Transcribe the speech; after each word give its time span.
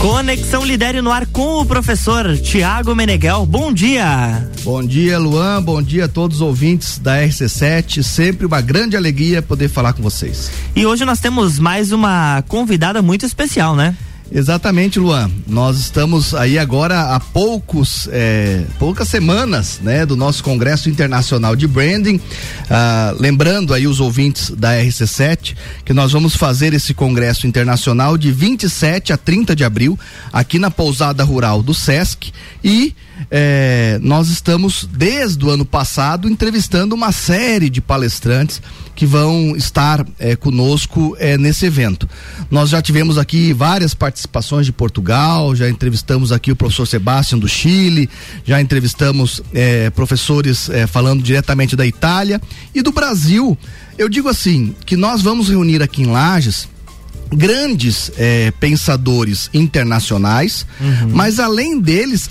Conexão 0.00 0.64
Lidere 0.64 1.02
no 1.02 1.12
ar 1.12 1.26
com 1.26 1.60
o 1.60 1.66
professor 1.66 2.34
Tiago 2.38 2.94
Meneghel. 2.94 3.44
Bom 3.44 3.70
dia. 3.70 4.48
Bom 4.62 4.82
dia, 4.82 5.18
Luan. 5.18 5.62
Bom 5.62 5.82
dia 5.82 6.06
a 6.06 6.08
todos 6.08 6.38
os 6.38 6.42
ouvintes 6.42 6.98
da 6.98 7.18
RC7. 7.18 8.02
Sempre 8.02 8.46
uma 8.46 8.62
grande 8.62 8.96
alegria 8.96 9.42
poder 9.42 9.68
falar 9.68 9.92
com 9.92 10.02
vocês. 10.02 10.50
E 10.74 10.86
hoje 10.86 11.04
nós 11.04 11.20
temos 11.20 11.58
mais 11.58 11.92
uma 11.92 12.42
convidada 12.48 13.02
muito 13.02 13.26
especial, 13.26 13.76
né? 13.76 13.94
Exatamente, 14.32 15.00
Luan. 15.00 15.28
Nós 15.44 15.76
estamos 15.78 16.34
aí 16.34 16.56
agora 16.56 17.14
há 17.14 17.18
poucos, 17.18 18.08
é, 18.12 18.64
poucas 18.78 19.08
semanas, 19.08 19.80
né, 19.82 20.06
do 20.06 20.16
nosso 20.16 20.44
Congresso 20.44 20.88
Internacional 20.88 21.56
de 21.56 21.66
Branding. 21.66 22.20
Ah, 22.70 23.12
lembrando 23.18 23.74
aí 23.74 23.88
os 23.88 23.98
ouvintes 23.98 24.50
da 24.50 24.74
RC7 24.74 25.56
que 25.84 25.92
nós 25.92 26.12
vamos 26.12 26.36
fazer 26.36 26.72
esse 26.72 26.94
Congresso 26.94 27.46
Internacional 27.46 28.16
de 28.16 28.30
27 28.30 29.12
a 29.12 29.16
30 29.16 29.56
de 29.56 29.64
abril 29.64 29.98
aqui 30.32 30.60
na 30.60 30.70
Pousada 30.70 31.24
Rural 31.24 31.60
do 31.60 31.74
Sesc 31.74 32.32
e 32.62 32.94
é, 33.30 33.98
nós 34.02 34.28
estamos 34.28 34.88
desde 34.90 35.44
o 35.44 35.50
ano 35.50 35.64
passado 35.64 36.28
entrevistando 36.28 36.94
uma 36.94 37.12
série 37.12 37.68
de 37.68 37.80
palestrantes 37.80 38.62
que 38.94 39.06
vão 39.06 39.56
estar 39.56 40.06
é, 40.18 40.36
conosco 40.36 41.16
é, 41.18 41.38
nesse 41.38 41.66
evento. 41.66 42.08
Nós 42.50 42.70
já 42.70 42.82
tivemos 42.82 43.18
aqui 43.18 43.52
várias 43.52 43.94
participações 43.94 44.66
de 44.66 44.72
Portugal, 44.72 45.56
já 45.56 45.68
entrevistamos 45.68 46.32
aqui 46.32 46.52
o 46.52 46.56
professor 46.56 46.86
Sebastião 46.86 47.38
do 47.38 47.48
Chile, 47.48 48.10
já 48.44 48.60
entrevistamos 48.60 49.40
é, 49.54 49.90
professores 49.90 50.68
é, 50.68 50.86
falando 50.86 51.22
diretamente 51.22 51.74
da 51.74 51.86
Itália 51.86 52.40
e 52.74 52.82
do 52.82 52.92
Brasil. 52.92 53.56
Eu 53.96 54.08
digo 54.08 54.28
assim, 54.28 54.74
que 54.84 54.96
nós 54.96 55.22
vamos 55.22 55.48
reunir 55.48 55.82
aqui 55.82 56.02
em 56.02 56.06
Lages 56.06 56.68
grandes 57.32 58.10
é, 58.16 58.50
pensadores 58.58 59.48
internacionais, 59.54 60.66
uhum. 60.80 61.10
mas 61.12 61.38
além 61.38 61.80
deles, 61.80 62.28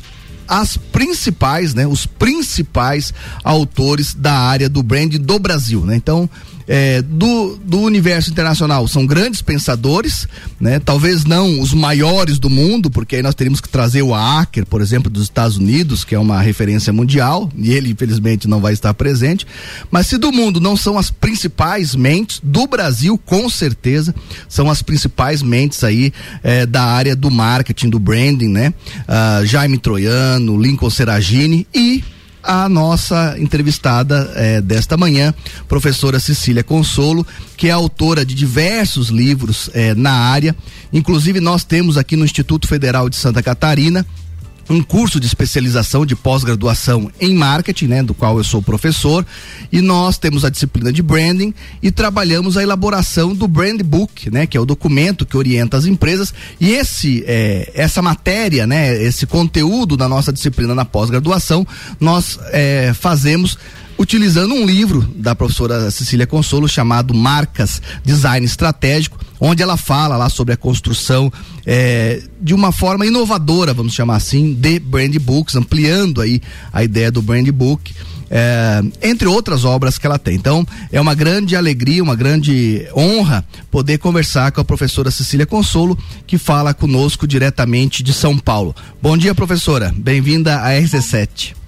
as 0.50 0.76
principais, 0.76 1.76
né, 1.76 1.86
os 1.86 2.08
principais 2.08 3.14
autores 3.44 4.16
da 4.16 4.34
área 4.34 4.68
do 4.68 4.82
branding 4.82 5.20
do 5.20 5.38
Brasil, 5.38 5.86
né? 5.86 5.96
Então, 5.96 6.28
é, 6.72 7.02
do, 7.02 7.58
do 7.66 7.80
universo 7.80 8.30
internacional 8.30 8.88
são 8.88 9.04
grandes 9.04 9.42
pensadores, 9.42 10.28
né? 10.62 10.80
Talvez 10.80 11.26
não 11.26 11.60
os 11.60 11.74
maiores 11.74 12.38
do 12.38 12.48
mundo, 12.48 12.92
porque 12.92 13.16
aí 13.16 13.24
nós 13.24 13.34
teríamos 13.34 13.60
que 13.60 13.68
trazer 13.68 14.04
o 14.04 14.14
Acker, 14.14 14.68
por 14.68 14.80
exemplo, 14.80 15.10
dos 15.10 15.24
Estados 15.24 15.58
Unidos, 15.58 16.04
que 16.04 16.14
é 16.14 16.20
uma 16.20 16.40
referência 16.40 16.94
mundial, 16.94 17.52
e 17.58 17.72
ele 17.72 17.90
infelizmente 17.90 18.48
não 18.48 18.62
vai 18.62 18.74
estar 18.74 18.94
presente. 18.94 19.48
Mas 19.90 20.06
se 20.06 20.18
do 20.20 20.32
mundo 20.32 20.60
não 20.60 20.78
são 20.78 20.96
as 20.96 21.10
principais 21.10 21.96
mentes, 21.96 22.40
do 22.44 22.68
Brasil, 22.68 23.18
com 23.18 23.50
certeza, 23.50 24.14
são 24.48 24.70
as 24.70 24.84
principais 24.84 25.42
mentes 25.42 25.84
aí 25.84 26.14
é, 26.44 26.68
da 26.68 26.84
área 26.84 27.16
do 27.16 27.32
marketing, 27.32 27.90
do 27.90 27.98
branding, 27.98 28.50
né? 28.50 28.72
Uh, 29.08 29.44
Jaime 29.44 29.80
Troiano, 29.80 30.62
Lincoln 30.62 30.92
Seragini 30.92 31.66
e 31.74 32.04
a 32.44 32.70
nossa 32.70 33.36
entrevistada 33.38 34.32
eh, 34.36 34.62
desta 34.62 34.98
manhã, 34.98 35.34
professora 35.68 36.20
Cecília 36.20 36.64
Consolo, 36.64 37.26
que 37.58 37.68
é 37.68 37.72
autora 37.72 38.26
de 38.26 38.34
diversos 38.34 39.10
livros 39.10 39.70
eh, 39.74 39.94
na 39.96 40.12
área. 40.12 40.56
Inclusive, 40.92 41.40
nós 41.40 41.64
temos 41.64 41.98
aqui 41.98 42.16
no 42.16 42.26
Instituto 42.26 42.68
Federal 42.68 43.10
de 43.10 43.16
Santa 43.16 43.44
Catarina 43.44 44.06
um 44.70 44.84
curso 44.84 45.20
de 45.20 45.26
especialização 45.26 46.06
de 46.06 46.16
pós-graduação 46.16 47.12
em 47.20 47.34
marketing, 47.34 47.88
né, 47.88 48.04
do 48.04 48.14
qual 48.14 48.38
eu 48.38 48.44
sou 48.44 48.62
professor, 48.62 49.26
e 49.72 49.82
nós 49.82 50.18
temos 50.18 50.46
a 50.46 50.50
disciplina 50.50 50.94
de 50.94 51.02
branding 51.02 51.54
e 51.82 51.92
trabalhamos 51.92 52.56
a 52.56 52.64
elaboração 52.64 53.34
do 53.34 53.48
brand 53.48 53.82
book, 53.82 54.30
né, 54.30 54.46
que 54.46 54.56
é 54.56 54.60
o 54.60 54.66
documento 54.66 55.26
que 55.26 55.36
orienta 55.36 55.76
as 55.76 55.86
empresas. 55.86 56.34
E 56.60 56.72
esse 56.72 57.24
é, 57.26 57.72
essa 57.74 58.02
matéria, 58.02 58.68
né, 58.68 59.02
esse 59.02 59.26
conteúdo 59.26 59.98
da 59.98 60.08
nossa 60.08 60.32
disciplina 60.32 60.76
na 60.76 60.86
pós-graduação, 60.86 61.66
nós 62.00 62.40
é, 62.52 62.94
fazemos 62.94 63.58
utilizando 63.98 64.54
um 64.54 64.66
livro 64.66 65.02
da 65.16 65.36
professora 65.36 65.92
Cecília 65.92 66.26
Consolo 66.26 66.70
chamado 66.70 67.14
Marcas 67.14 67.82
Design 68.06 68.46
Estratégico, 68.46 69.18
onde 69.40 69.64
ela 69.64 69.78
fala 69.78 70.18
lá 70.18 70.30
sobre 70.30 70.54
a 70.54 70.58
construção 70.58 71.32
é, 71.66 72.22
de 72.42 72.54
uma 72.54 72.72
forma 72.72 73.06
inovadora, 73.06 73.74
vamos 73.74 73.94
chamar 73.94 74.18
assim, 74.18 74.54
de 74.54 74.80
brand 74.80 75.16
books, 75.18 75.56
ampliando 75.56 76.22
aí 76.22 76.42
a 76.74 76.84
ideia 76.84 77.12
do 77.12 77.22
brand 77.22 77.48
book. 77.50 77.94
É, 78.32 78.84
entre 79.02 79.28
outras 79.28 79.66
obras 79.66 79.98
que 79.98 80.06
ela 80.06 80.20
tem. 80.20 80.36
Então, 80.36 80.64
é 80.92 81.02
uma 81.02 81.16
grande 81.16 81.56
alegria, 81.56 82.04
uma 82.04 82.16
grande 82.16 82.88
honra 82.96 83.44
poder 83.72 83.98
conversar 83.98 84.52
com 84.52 84.62
a 84.62 84.64
professora 84.64 85.10
Cecília 85.10 85.48
Consolo, 85.48 85.98
que 86.28 86.38
fala 86.38 86.72
conosco 86.72 87.28
diretamente 87.28 88.04
de 88.04 88.14
São 88.14 88.38
Paulo. 88.38 88.76
Bom 89.02 89.18
dia, 89.18 89.34
professora. 89.34 89.92
Bem-vinda 89.98 90.58
à 90.60 90.70
RC7. 90.70 91.59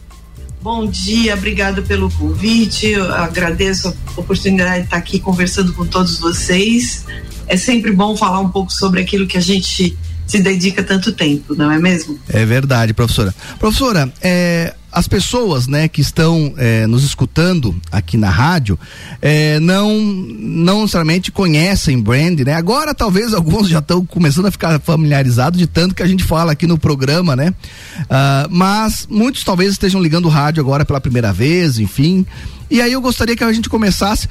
Bom 0.61 0.85
dia, 0.85 1.33
obrigado 1.33 1.81
pelo 1.81 2.09
convite. 2.11 2.85
Eu 2.85 3.11
agradeço 3.11 3.87
a 3.87 4.19
oportunidade 4.19 4.81
de 4.81 4.85
estar 4.85 4.97
aqui 4.97 5.19
conversando 5.19 5.73
com 5.73 5.87
todos 5.87 6.19
vocês. 6.19 7.03
É 7.47 7.57
sempre 7.57 7.91
bom 7.91 8.15
falar 8.15 8.39
um 8.41 8.49
pouco 8.49 8.71
sobre 8.71 9.01
aquilo 9.01 9.25
que 9.25 9.37
a 9.37 9.41
gente 9.41 9.97
se 10.27 10.39
dedica 10.39 10.83
tanto 10.83 11.13
tempo, 11.13 11.55
não 11.55 11.71
é 11.71 11.79
mesmo? 11.79 12.19
É 12.29 12.45
verdade, 12.45 12.93
professora. 12.93 13.33
Professora, 13.57 14.13
é, 14.21 14.75
as 14.91 15.07
pessoas, 15.07 15.67
né, 15.67 15.87
que 15.87 16.01
estão 16.01 16.53
é, 16.57 16.85
nos 16.85 17.03
escutando 17.03 17.79
aqui 17.91 18.17
na 18.17 18.29
rádio, 18.29 18.77
é, 19.21 19.59
não 19.59 19.97
não 20.01 20.81
necessariamente 20.81 21.31
conhecem 21.31 21.99
brand, 21.99 22.39
né? 22.41 22.53
Agora 22.53 22.93
talvez 22.93 23.31
alguns 23.35 23.69
já 23.69 23.79
estão 23.79 24.05
começando 24.05 24.47
a 24.47 24.51
ficar 24.51 24.79
familiarizados 24.81 25.57
de 25.57 25.67
tanto 25.67 25.95
que 25.95 26.03
a 26.03 26.07
gente 26.07 26.23
fala 26.23 26.51
aqui 26.51 26.67
no 26.67 26.77
programa, 26.77 27.35
né? 27.35 27.53
Uh, 28.01 28.47
mas 28.49 29.07
muitos 29.09 29.43
talvez 29.43 29.71
estejam 29.71 30.01
ligando 30.01 30.25
o 30.25 30.29
rádio 30.29 30.61
agora 30.61 30.83
pela 30.83 30.99
primeira 30.99 31.31
vez, 31.31 31.79
enfim. 31.79 32.25
E 32.69 32.81
aí 32.81 32.91
eu 32.91 33.01
gostaria 33.01 33.35
que 33.35 33.43
a 33.43 33.53
gente 33.53 33.69
começasse, 33.69 34.27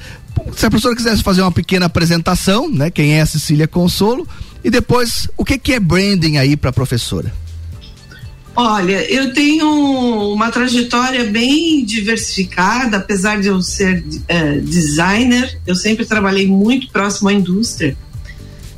se 0.55 0.65
a 0.65 0.69
professora 0.69 0.95
quisesse 0.95 1.23
fazer 1.23 1.41
uma 1.41 1.51
pequena 1.51 1.87
apresentação, 1.87 2.69
né? 2.69 2.91
Quem 2.91 3.13
é 3.13 3.21
a 3.21 3.25
Cecília 3.25 3.67
Consolo 3.67 4.27
e 4.63 4.69
depois 4.69 5.27
o 5.35 5.43
que 5.43 5.57
que 5.57 5.73
é 5.73 5.79
branding 5.79 6.37
aí 6.37 6.55
para 6.55 6.69
a 6.69 6.73
professora? 6.73 7.33
Olha, 8.55 9.09
eu 9.09 9.33
tenho 9.33 10.33
uma 10.33 10.51
trajetória 10.51 11.23
bem 11.23 11.85
diversificada, 11.85 12.97
apesar 12.97 13.39
de 13.39 13.47
eu 13.47 13.61
ser 13.61 14.03
é, 14.27 14.57
designer, 14.59 15.57
eu 15.65 15.73
sempre 15.73 16.05
trabalhei 16.05 16.47
muito 16.47 16.89
próximo 16.89 17.29
à 17.29 17.33
indústria. 17.33 17.95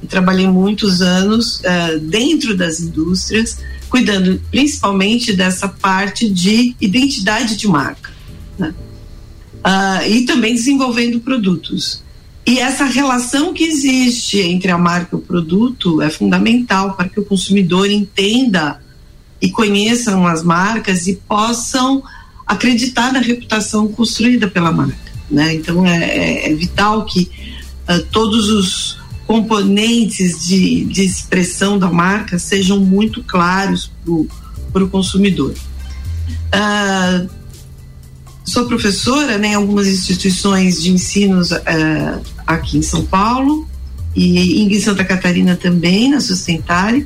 Trabalhei 0.08 0.48
muitos 0.48 1.02
anos 1.02 1.64
é, 1.64 1.98
dentro 1.98 2.56
das 2.56 2.80
indústrias, 2.80 3.58
cuidando 3.90 4.40
principalmente 4.52 5.34
dessa 5.34 5.68
parte 5.68 6.30
de 6.30 6.76
identidade 6.80 7.56
de 7.56 7.68
marca. 7.68 8.12
Né? 8.60 8.74
Uh, 9.66 10.08
e 10.08 10.26
também 10.26 10.54
desenvolvendo 10.54 11.20
produtos. 11.20 12.04
E 12.46 12.60
essa 12.60 12.84
relação 12.84 13.54
que 13.54 13.64
existe 13.64 14.40
entre 14.40 14.70
a 14.70 14.78
marca 14.78 15.16
e 15.16 15.20
o 15.20 15.22
produto 15.22 16.02
é 16.02 16.10
fundamental 16.10 16.96
para 16.96 17.08
que 17.08 17.20
o 17.20 17.26
consumidor 17.26 17.90
entenda 17.90 18.83
e 19.44 19.52
conheçam 19.52 20.26
as 20.26 20.42
marcas 20.42 21.06
e 21.06 21.16
possam 21.28 22.02
acreditar 22.48 23.12
na 23.12 23.20
reputação 23.20 23.90
construída 23.90 24.48
pela 24.48 24.72
marca. 24.72 24.96
Né? 25.30 25.56
Então 25.56 25.86
é, 25.86 25.98
é, 26.02 26.52
é 26.52 26.56
vital 26.56 27.04
que 27.04 27.30
uh, 27.90 28.02
todos 28.10 28.50
os 28.50 28.98
componentes 29.28 30.48
de, 30.48 30.86
de 30.86 31.04
expressão 31.04 31.78
da 31.78 31.90
marca 31.90 32.40
sejam 32.40 32.80
muito 32.80 33.22
claros 33.22 33.92
para 34.72 34.84
o 34.84 34.90
consumidor. 34.90 35.54
Uh, 36.56 37.30
sou 38.46 38.66
professora 38.66 39.38
né, 39.38 39.50
em 39.50 39.56
algumas 39.56 39.90
instituições 39.90 40.82
de 40.82 40.90
ensino 40.90 41.42
uh, 41.42 42.24
aqui 42.48 42.78
em 42.78 42.82
São 42.82 43.04
Paulo 43.04 43.68
e 44.16 44.62
em 44.62 44.80
Santa 44.80 45.04
Catarina 45.04 45.58
também, 45.58 46.12
na 46.12 46.22
Sustentare. 46.22 47.06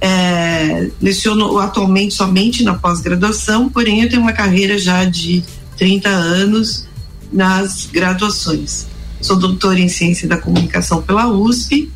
É, 0.00 0.88
leciono 1.00 1.58
atualmente 1.58 2.14
somente 2.14 2.62
na 2.62 2.74
pós-graduação, 2.74 3.68
porém 3.68 4.02
eu 4.02 4.08
tenho 4.08 4.22
uma 4.22 4.32
carreira 4.32 4.78
já 4.78 5.04
de 5.04 5.44
30 5.76 6.08
anos 6.08 6.86
nas 7.32 7.86
graduações. 7.86 8.86
Sou 9.20 9.36
doutora 9.36 9.78
em 9.78 9.88
Ciência 9.88 10.26
da 10.26 10.38
Comunicação 10.38 11.02
pela 11.02 11.28
USP 11.28 11.90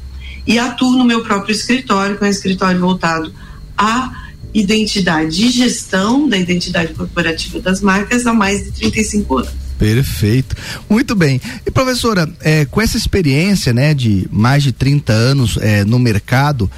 e 0.46 0.58
atuo 0.58 0.96
no 0.96 1.04
meu 1.04 1.22
próprio 1.22 1.52
escritório, 1.52 2.18
que 2.18 2.24
é 2.24 2.26
um 2.26 2.30
escritório 2.30 2.78
voltado 2.78 3.32
à 3.76 4.12
identidade 4.52 5.44
e 5.44 5.50
gestão 5.50 6.28
da 6.28 6.36
identidade 6.36 6.94
corporativa 6.94 7.60
das 7.60 7.80
marcas 7.80 8.26
há 8.26 8.32
mais 8.32 8.64
de 8.64 8.72
35 8.72 9.38
anos. 9.38 9.52
Perfeito. 9.78 10.54
Muito 10.88 11.16
bem. 11.16 11.40
E 11.66 11.70
professora, 11.70 12.30
é, 12.40 12.64
com 12.64 12.80
essa 12.80 12.96
experiência, 12.96 13.72
né, 13.72 13.92
de 13.92 14.28
mais 14.30 14.62
de 14.62 14.70
30 14.70 15.12
anos 15.12 15.58
é, 15.60 15.84
no 15.84 15.98
mercado, 15.98 16.70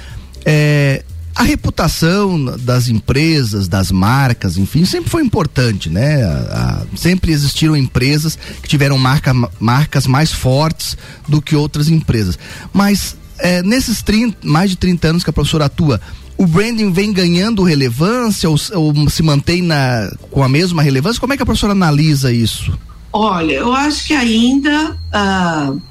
é, 0.43 1.03
a 1.37 1.43
reputação 1.43 2.43
das 2.45 2.89
empresas, 2.89 3.67
das 3.67 3.91
marcas, 3.91 4.57
enfim, 4.57 4.85
sempre 4.85 5.07
foi 5.07 5.21
importante, 5.21 5.87
né? 5.87 6.23
A, 6.23 6.83
a, 6.91 6.97
sempre 6.97 7.31
existiram 7.31 7.77
empresas 7.77 8.35
que 8.59 8.67
tiveram 8.67 8.97
marca, 8.97 9.31
marcas 9.59 10.07
mais 10.07 10.33
fortes 10.33 10.97
do 11.27 11.39
que 11.39 11.55
outras 11.55 11.89
empresas. 11.89 12.39
Mas 12.73 13.15
é, 13.37 13.61
nesses 13.61 14.01
30, 14.01 14.47
mais 14.47 14.71
de 14.71 14.77
30 14.77 15.09
anos 15.09 15.23
que 15.23 15.29
a 15.29 15.33
professora 15.33 15.65
atua, 15.65 16.01
o 16.39 16.47
branding 16.47 16.91
vem 16.91 17.13
ganhando 17.13 17.61
relevância 17.61 18.49
ou, 18.49 18.57
ou, 18.73 19.07
se 19.07 19.21
mantém 19.21 19.61
na, 19.61 20.11
com 20.31 20.43
a 20.43 20.49
mesma 20.49 20.81
relevância? 20.81 21.19
Como 21.19 21.33
é 21.33 21.37
que 21.37 21.43
a 21.43 21.45
professora 21.45 21.73
analisa 21.73 22.33
isso? 22.33 22.75
Olha, 23.13 23.53
eu 23.53 23.73
acho 23.73 24.07
que 24.07 24.13
ainda 24.15 24.91
uh, 24.91 25.81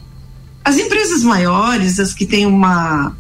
as 0.65 0.77
empresas 0.77 1.23
maiores, 1.23 2.01
as 2.01 2.13
que 2.13 2.27
têm 2.27 2.47
uma, 2.47 3.17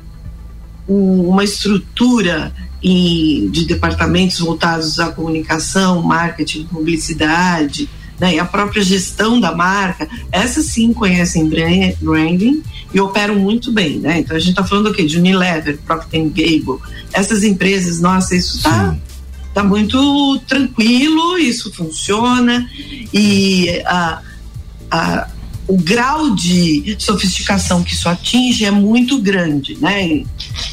uma 0.88 1.44
estrutura 1.44 2.52
de 2.82 3.64
departamentos 3.66 4.38
voltados 4.38 4.98
à 5.00 5.10
comunicação, 5.10 6.02
marketing, 6.02 6.64
publicidade, 6.64 7.88
né, 8.18 8.34
e 8.34 8.38
a 8.38 8.44
própria 8.44 8.82
gestão 8.82 9.40
da 9.40 9.54
marca, 9.54 10.08
essas 10.30 10.66
sim 10.66 10.92
conhecem 10.92 11.48
branding 12.00 12.62
e 12.94 13.00
operam 13.00 13.34
muito 13.34 13.72
bem, 13.72 13.98
né? 13.98 14.20
Então 14.20 14.36
a 14.36 14.40
gente 14.40 14.50
está 14.50 14.64
falando 14.64 14.86
o 14.86 14.94
quê? 14.94 15.04
De 15.04 15.18
Unilever, 15.18 15.78
Procter 15.84 16.22
Gamble, 16.22 16.78
essas 17.12 17.44
empresas, 17.44 18.00
nossa, 18.00 18.34
isso 18.34 18.56
está 18.56 18.96
tá 19.52 19.64
muito 19.64 20.38
tranquilo, 20.46 21.38
isso 21.38 21.72
funciona 21.74 22.68
e 23.12 23.82
a, 23.84 24.22
a, 24.90 25.28
o 25.68 25.76
grau 25.76 26.34
de 26.34 26.96
sofisticação 26.98 27.82
que 27.82 27.92
isso 27.92 28.08
atinge 28.08 28.64
é 28.64 28.70
muito 28.70 29.20
grande, 29.20 29.76
né? 29.80 30.24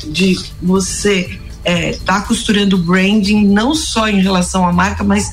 De 0.08 0.38
você 0.62 1.40
é, 1.64 1.94
tá 2.06 2.22
costurando 2.22 2.78
branding 2.78 3.46
não 3.48 3.74
só 3.74 4.08
em 4.08 4.22
relação 4.22 4.68
à 4.68 4.72
marca, 4.72 5.04
mas 5.04 5.32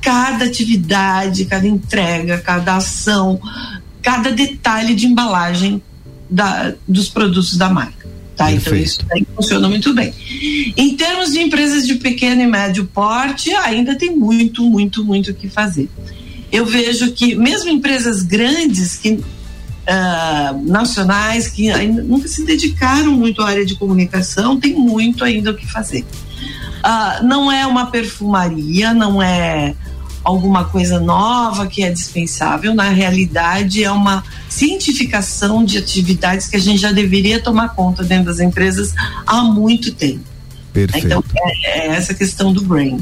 cada 0.00 0.44
atividade, 0.44 1.44
cada 1.44 1.66
entrega, 1.66 2.38
cada 2.38 2.76
ação, 2.76 3.40
cada 4.02 4.30
detalhe 4.30 4.94
de 4.94 5.06
embalagem 5.06 5.82
da, 6.28 6.74
dos 6.86 7.08
produtos 7.08 7.56
da 7.56 7.68
marca. 7.68 8.06
Tá? 8.36 8.52
Então 8.52 8.74
isso 8.74 9.00
aí 9.12 9.26
funciona 9.34 9.68
muito 9.68 9.94
bem. 9.94 10.12
Em 10.76 10.94
termos 10.94 11.32
de 11.32 11.40
empresas 11.40 11.86
de 11.86 11.94
pequeno 11.94 12.42
e 12.42 12.46
médio 12.46 12.84
porte, 12.86 13.50
ainda 13.54 13.96
tem 13.96 14.14
muito, 14.14 14.62
muito, 14.62 15.02
muito 15.04 15.30
o 15.30 15.34
que 15.34 15.48
fazer. 15.48 15.88
Eu 16.50 16.64
vejo 16.64 17.12
que 17.12 17.34
mesmo 17.34 17.70
empresas 17.70 18.22
grandes 18.22 18.96
que 18.96 19.12
uh, 19.86 20.62
nacionais 20.64 21.48
que 21.48 21.70
ainda 21.70 22.02
nunca 22.02 22.28
se 22.28 22.44
dedicaram 22.44 23.12
muito 23.12 23.42
à 23.42 23.48
área 23.48 23.64
de 23.64 23.74
comunicação, 23.76 24.58
tem 24.58 24.74
muito 24.74 25.24
ainda 25.24 25.50
o 25.50 25.54
que 25.54 25.66
fazer. 25.66 26.04
Uh, 26.84 27.26
não 27.26 27.50
é 27.50 27.66
uma 27.66 27.86
perfumaria, 27.86 28.92
não 28.92 29.22
é 29.22 29.74
alguma 30.22 30.64
coisa 30.64 30.98
nova 30.98 31.68
que 31.68 31.84
é 31.84 31.90
dispensável, 31.90 32.74
na 32.74 32.88
realidade 32.88 33.84
é 33.84 33.90
uma 33.90 34.24
cientificação 34.48 35.64
de 35.64 35.78
atividades 35.78 36.48
que 36.48 36.56
a 36.56 36.60
gente 36.60 36.78
já 36.80 36.90
deveria 36.90 37.40
tomar 37.40 37.74
conta 37.76 38.02
dentro 38.02 38.26
das 38.26 38.40
empresas 38.40 38.92
há 39.24 39.42
muito 39.42 39.94
tempo. 39.94 40.24
Perfeito. 40.72 41.06
Então, 41.06 41.24
é, 41.36 41.78
é 41.78 41.86
essa 41.94 42.12
questão 42.12 42.52
do 42.52 42.62
brain. 42.62 43.00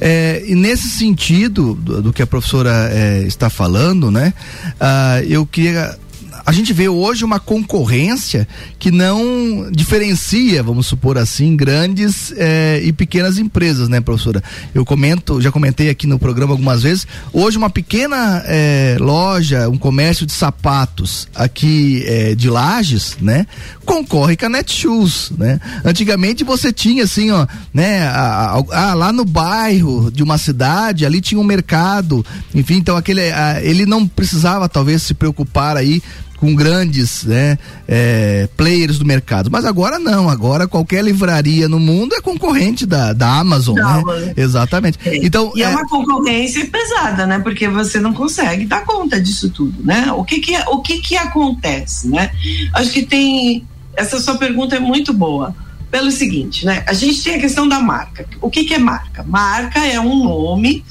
É, 0.00 0.42
e 0.46 0.54
nesse 0.54 0.88
sentido 0.88 1.74
do, 1.74 2.02
do 2.02 2.12
que 2.12 2.22
a 2.22 2.26
professora 2.26 2.90
é, 2.92 3.22
está 3.22 3.48
falando, 3.48 4.10
né? 4.10 4.34
Uh, 4.74 5.24
eu 5.26 5.46
queria 5.46 5.98
a 6.46 6.52
gente 6.52 6.72
vê 6.72 6.88
hoje 6.88 7.24
uma 7.24 7.40
concorrência 7.40 8.46
que 8.78 8.92
não 8.92 9.68
diferencia, 9.72 10.62
vamos 10.62 10.86
supor 10.86 11.18
assim, 11.18 11.56
grandes 11.56 12.32
eh, 12.36 12.82
e 12.84 12.92
pequenas 12.92 13.36
empresas, 13.36 13.88
né, 13.88 14.00
professora? 14.00 14.40
Eu 14.72 14.84
comento, 14.84 15.40
já 15.40 15.50
comentei 15.50 15.90
aqui 15.90 16.06
no 16.06 16.20
programa 16.20 16.52
algumas 16.52 16.84
vezes, 16.84 17.04
hoje 17.32 17.58
uma 17.58 17.68
pequena 17.68 18.44
eh, 18.46 18.96
loja, 19.00 19.68
um 19.68 19.76
comércio 19.76 20.24
de 20.24 20.32
sapatos 20.32 21.26
aqui 21.34 22.04
eh, 22.06 22.36
de 22.36 22.48
Lages, 22.48 23.16
né, 23.20 23.44
concorre 23.84 24.36
com 24.36 24.46
a 24.46 24.48
Netshoes, 24.48 25.32
né? 25.36 25.60
Antigamente 25.84 26.44
você 26.44 26.72
tinha 26.72 27.02
assim, 27.02 27.32
ó, 27.32 27.44
né, 27.74 28.06
a, 28.06 28.62
a, 28.70 28.90
a, 28.90 28.94
lá 28.94 29.12
no 29.12 29.24
bairro 29.24 30.12
de 30.12 30.22
uma 30.22 30.38
cidade, 30.38 31.04
ali 31.04 31.20
tinha 31.20 31.40
um 31.40 31.44
mercado, 31.44 32.24
enfim, 32.54 32.74
então 32.74 32.96
aquele, 32.96 33.22
ele 33.62 33.84
não 33.84 34.06
precisava 34.06 34.68
talvez 34.68 35.02
se 35.02 35.12
preocupar 35.12 35.76
aí 35.76 36.00
com 36.36 36.54
grandes 36.54 37.24
né, 37.24 37.58
é, 37.88 38.48
players 38.56 38.98
do 38.98 39.04
mercado. 39.04 39.50
Mas 39.50 39.64
agora 39.64 39.98
não, 39.98 40.28
agora 40.28 40.68
qualquer 40.68 41.02
livraria 41.02 41.68
no 41.68 41.80
mundo 41.80 42.14
é 42.14 42.20
concorrente 42.20 42.86
da, 42.86 43.12
da 43.12 43.38
Amazon, 43.38 43.76
não, 43.76 44.04
né? 44.04 44.34
Exatamente. 44.36 44.98
É. 45.04 45.16
Então, 45.16 45.52
e 45.56 45.62
é, 45.62 45.66
é, 45.66 45.68
uma 45.68 45.88
concorrência 45.88 46.66
pesada, 46.66 47.26
né? 47.26 47.38
Porque 47.38 47.68
você 47.68 47.98
não 47.98 48.12
consegue 48.12 48.66
dar 48.66 48.84
conta 48.84 49.20
disso 49.20 49.50
tudo, 49.50 49.82
né? 49.82 50.12
O 50.12 50.24
que 50.24 50.40
que, 50.40 50.56
o 50.68 50.80
que, 50.80 50.98
que 51.00 51.16
acontece, 51.16 52.08
né? 52.08 52.30
Acho 52.74 52.90
que 52.90 53.04
tem. 53.04 53.66
Essa 53.94 54.20
sua 54.20 54.36
pergunta 54.36 54.76
é 54.76 54.80
muito 54.80 55.12
boa. 55.12 55.54
Pelo 55.90 56.10
seguinte, 56.10 56.66
né? 56.66 56.84
A 56.86 56.92
gente 56.92 57.22
tem 57.22 57.36
a 57.36 57.38
questão 57.38 57.66
da 57.66 57.78
marca. 57.78 58.26
O 58.42 58.50
que, 58.50 58.64
que 58.64 58.74
é 58.74 58.78
marca? 58.78 59.22
Marca 59.22 59.86
é 59.86 59.98
um 60.00 60.24
nome, 60.24 60.84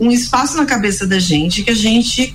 um 0.00 0.10
espaço 0.10 0.56
na 0.56 0.64
cabeça 0.64 1.06
da 1.06 1.18
gente 1.18 1.62
que 1.62 1.70
a 1.70 1.74
gente 1.74 2.34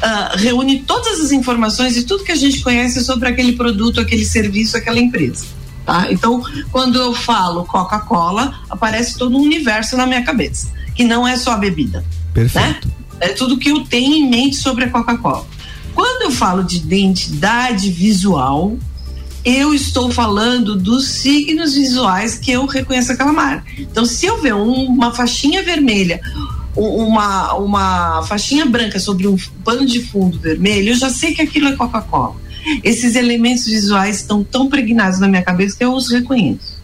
uh, 0.00 0.36
reúne 0.36 0.80
todas 0.80 1.20
as 1.20 1.32
informações 1.32 1.96
e 1.96 2.04
tudo 2.04 2.24
que 2.24 2.32
a 2.32 2.36
gente 2.36 2.60
conhece 2.60 3.04
sobre 3.04 3.28
aquele 3.28 3.52
produto, 3.52 4.00
aquele 4.00 4.24
serviço, 4.24 4.76
aquela 4.76 4.98
empresa. 4.98 5.44
Tá? 5.84 6.06
Então, 6.10 6.42
quando 6.70 6.98
eu 6.98 7.14
falo 7.14 7.64
Coca-Cola, 7.64 8.60
aparece 8.68 9.16
todo 9.16 9.36
um 9.36 9.42
universo 9.42 9.96
na 9.96 10.06
minha 10.06 10.22
cabeça, 10.22 10.70
que 10.94 11.04
não 11.04 11.26
é 11.26 11.36
só 11.36 11.52
a 11.52 11.56
bebida. 11.56 12.04
Perfeito. 12.32 12.88
Né? 12.88 12.94
É 13.20 13.28
tudo 13.28 13.58
que 13.58 13.70
eu 13.70 13.84
tenho 13.84 14.14
em 14.14 14.28
mente 14.28 14.56
sobre 14.56 14.84
a 14.84 14.90
Coca-Cola. 14.90 15.46
Quando 15.94 16.22
eu 16.22 16.30
falo 16.30 16.62
de 16.62 16.76
identidade 16.76 17.90
visual, 17.90 18.78
eu 19.44 19.74
estou 19.74 20.10
falando 20.10 20.76
dos 20.76 21.08
signos 21.08 21.74
visuais 21.74 22.36
que 22.36 22.50
eu 22.50 22.66
reconheço 22.66 23.12
aquela 23.12 23.32
marca. 23.32 23.64
Então, 23.78 24.04
se 24.04 24.26
eu 24.26 24.40
ver 24.40 24.54
um, 24.54 24.84
uma 24.84 25.12
faixinha 25.12 25.62
vermelha 25.62 26.20
uma, 26.76 27.54
uma 27.54 28.22
faixinha 28.22 28.64
branca 28.66 28.98
sobre 28.98 29.26
um 29.26 29.36
pano 29.64 29.84
de 29.84 30.02
fundo 30.02 30.38
vermelho, 30.38 30.90
eu 30.90 30.96
já 30.96 31.10
sei 31.10 31.34
que 31.34 31.42
aquilo 31.42 31.68
é 31.68 31.76
Coca-Cola. 31.76 32.36
Esses 32.84 33.14
elementos 33.16 33.64
visuais 33.64 34.16
estão 34.16 34.44
tão 34.44 34.68
pregnados 34.68 35.18
na 35.18 35.28
minha 35.28 35.42
cabeça 35.42 35.76
que 35.76 35.84
eu 35.84 35.92
os 35.92 36.10
reconheço. 36.10 36.78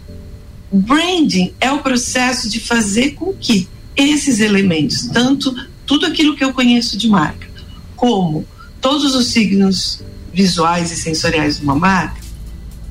Branding 0.72 1.54
é 1.60 1.70
o 1.70 1.78
processo 1.78 2.48
de 2.48 2.58
fazer 2.58 3.12
com 3.12 3.32
que 3.32 3.68
esses 3.94 4.40
elementos, 4.40 5.08
tanto 5.12 5.54
tudo 5.86 6.06
aquilo 6.06 6.34
que 6.34 6.44
eu 6.44 6.52
conheço 6.52 6.98
de 6.98 7.08
marca, 7.08 7.46
como 7.94 8.44
todos 8.80 9.14
os 9.14 9.28
signos 9.28 10.02
visuais 10.32 10.90
e 10.90 10.96
sensoriais 10.96 11.58
de 11.58 11.62
uma 11.62 11.76
marca, 11.76 12.20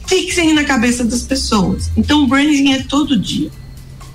fixem 0.08 0.54
na 0.54 0.64
cabeça 0.64 1.04
das 1.04 1.24
pessoas. 1.24 1.92
Então, 1.96 2.28
branding 2.28 2.72
é 2.72 2.84
todo 2.84 3.20
dia. 3.20 3.52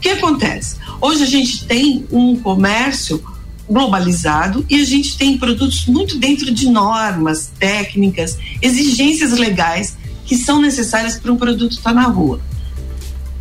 O 0.01 0.03
que 0.03 0.09
acontece? 0.09 0.77
Hoje 0.99 1.25
a 1.25 1.27
gente 1.27 1.67
tem 1.67 2.07
um 2.11 2.35
comércio 2.35 3.23
globalizado 3.69 4.65
e 4.67 4.81
a 4.81 4.85
gente 4.87 5.19
tem 5.19 5.37
produtos 5.37 5.85
muito 5.85 6.19
dentro 6.19 6.51
de 6.51 6.71
normas, 6.71 7.53
técnicas, 7.59 8.39
exigências 8.63 9.33
legais 9.33 9.99
que 10.25 10.39
são 10.39 10.59
necessárias 10.59 11.19
para 11.19 11.31
um 11.31 11.37
produto 11.37 11.73
estar 11.73 11.93
na 11.93 12.07
rua. 12.07 12.41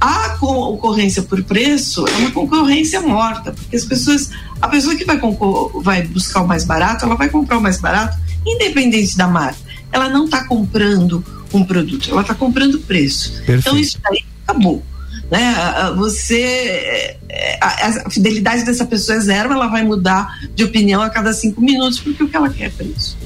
A 0.01 0.31
concorrência 0.31 1.21
por 1.23 1.41
preço 1.43 2.05
é 2.05 2.17
uma 2.17 2.31
concorrência 2.31 2.99
morta, 2.99 3.53
porque 3.53 3.77
as 3.77 3.85
pessoas, 3.85 4.29
a 4.61 4.67
pessoa 4.67 4.97
que 4.97 5.05
vai, 5.05 5.17
vai 5.81 6.07
buscar 6.07 6.41
o 6.41 6.47
mais 6.47 6.65
barato, 6.65 7.05
ela 7.05 7.15
vai 7.15 7.29
comprar 7.29 7.57
o 7.57 7.61
mais 7.61 7.79
barato, 7.79 8.17
independente 8.45 9.15
da 9.15 9.29
marca. 9.29 9.59
Ela 9.93 10.09
não 10.09 10.25
está 10.25 10.43
comprando 10.43 11.23
um 11.53 11.63
produto, 11.63 12.11
ela 12.11 12.21
está 12.21 12.35
comprando 12.35 12.81
preço. 12.81 13.31
Perfeito. 13.45 13.59
Então 13.61 13.77
isso 13.79 13.97
aí 14.05 14.25
acabou 14.45 14.83
né? 15.29 15.55
Você 15.97 17.17
a, 17.61 18.09
fidelidade 18.09 18.65
dessa 18.65 18.85
pessoa 18.85 19.17
é 19.17 19.21
zero, 19.21 19.53
ela 19.53 19.67
vai 19.67 19.83
mudar 19.83 20.27
de 20.55 20.63
opinião 20.63 21.01
a 21.01 21.09
cada 21.09 21.33
cinco 21.33 21.61
minutos 21.61 21.99
porque 21.99 22.23
o 22.23 22.29
que 22.29 22.35
ela 22.35 22.49
quer 22.49 22.65
é 22.65 22.69
preço. 22.69 23.17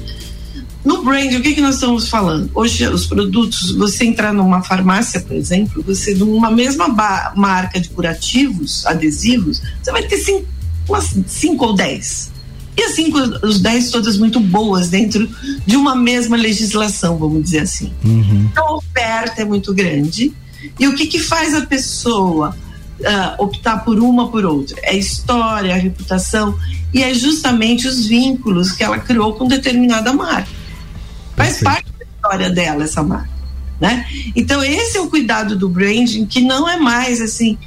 No 0.84 1.02
brand, 1.02 1.32
o 1.32 1.40
que, 1.40 1.54
que 1.54 1.62
nós 1.62 1.76
estamos 1.76 2.10
falando? 2.10 2.50
Hoje, 2.54 2.86
os 2.86 3.06
produtos, 3.06 3.70
você 3.72 4.04
entrar 4.04 4.34
numa 4.34 4.62
farmácia, 4.62 5.18
por 5.18 5.34
exemplo, 5.34 5.82
você, 5.82 6.14
numa 6.14 6.50
mesma 6.50 6.88
marca 7.34 7.80
de 7.80 7.88
curativos, 7.88 8.84
adesivos, 8.84 9.62
você 9.82 9.90
vai 9.90 10.02
ter 10.02 10.18
cinco, 10.18 10.46
umas 10.86 11.14
cinco 11.26 11.64
ou 11.64 11.74
dez. 11.74 12.30
E 12.76 12.82
as 12.82 12.92
cinco, 12.92 13.18
os 13.42 13.60
dez 13.60 13.90
todas 13.90 14.18
muito 14.18 14.38
boas 14.40 14.90
dentro 14.90 15.26
de 15.64 15.74
uma 15.74 15.96
mesma 15.96 16.36
legislação, 16.36 17.16
vamos 17.16 17.44
dizer 17.44 17.60
assim. 17.60 17.90
Uhum. 18.04 18.48
Então, 18.52 18.68
a 18.68 18.76
oferta 18.76 19.40
é 19.40 19.44
muito 19.44 19.72
grande 19.72 20.34
e 20.78 20.86
o 20.86 20.94
que, 20.94 21.06
que 21.06 21.18
faz 21.18 21.54
a 21.54 21.66
pessoa 21.66 22.56
uh, 23.00 23.42
optar 23.42 23.84
por 23.84 23.98
uma 23.98 24.30
por 24.30 24.44
outra? 24.44 24.76
É 24.82 24.90
a 24.90 24.94
história, 24.94 25.74
a 25.74 25.78
reputação 25.78 26.58
e 26.92 27.02
é 27.02 27.12
justamente 27.12 27.88
os 27.88 28.06
vínculos 28.06 28.72
que 28.72 28.82
ela 28.82 28.98
criou 28.98 29.34
com 29.34 29.46
determinada 29.46 30.12
marca. 30.12 30.48
Faz 31.36 31.58
Perfeito. 31.58 31.64
parte 31.64 31.92
da 31.98 32.04
história 32.04 32.50
dela 32.50 32.84
essa 32.84 33.02
marca, 33.02 33.30
né? 33.80 34.06
Então 34.36 34.62
esse 34.62 34.96
é 34.96 35.00
o 35.00 35.08
cuidado 35.08 35.56
do 35.56 35.68
branding 35.68 36.26
que 36.26 36.40
não 36.40 36.68
é 36.68 36.76
mais 36.76 37.20
assim, 37.20 37.58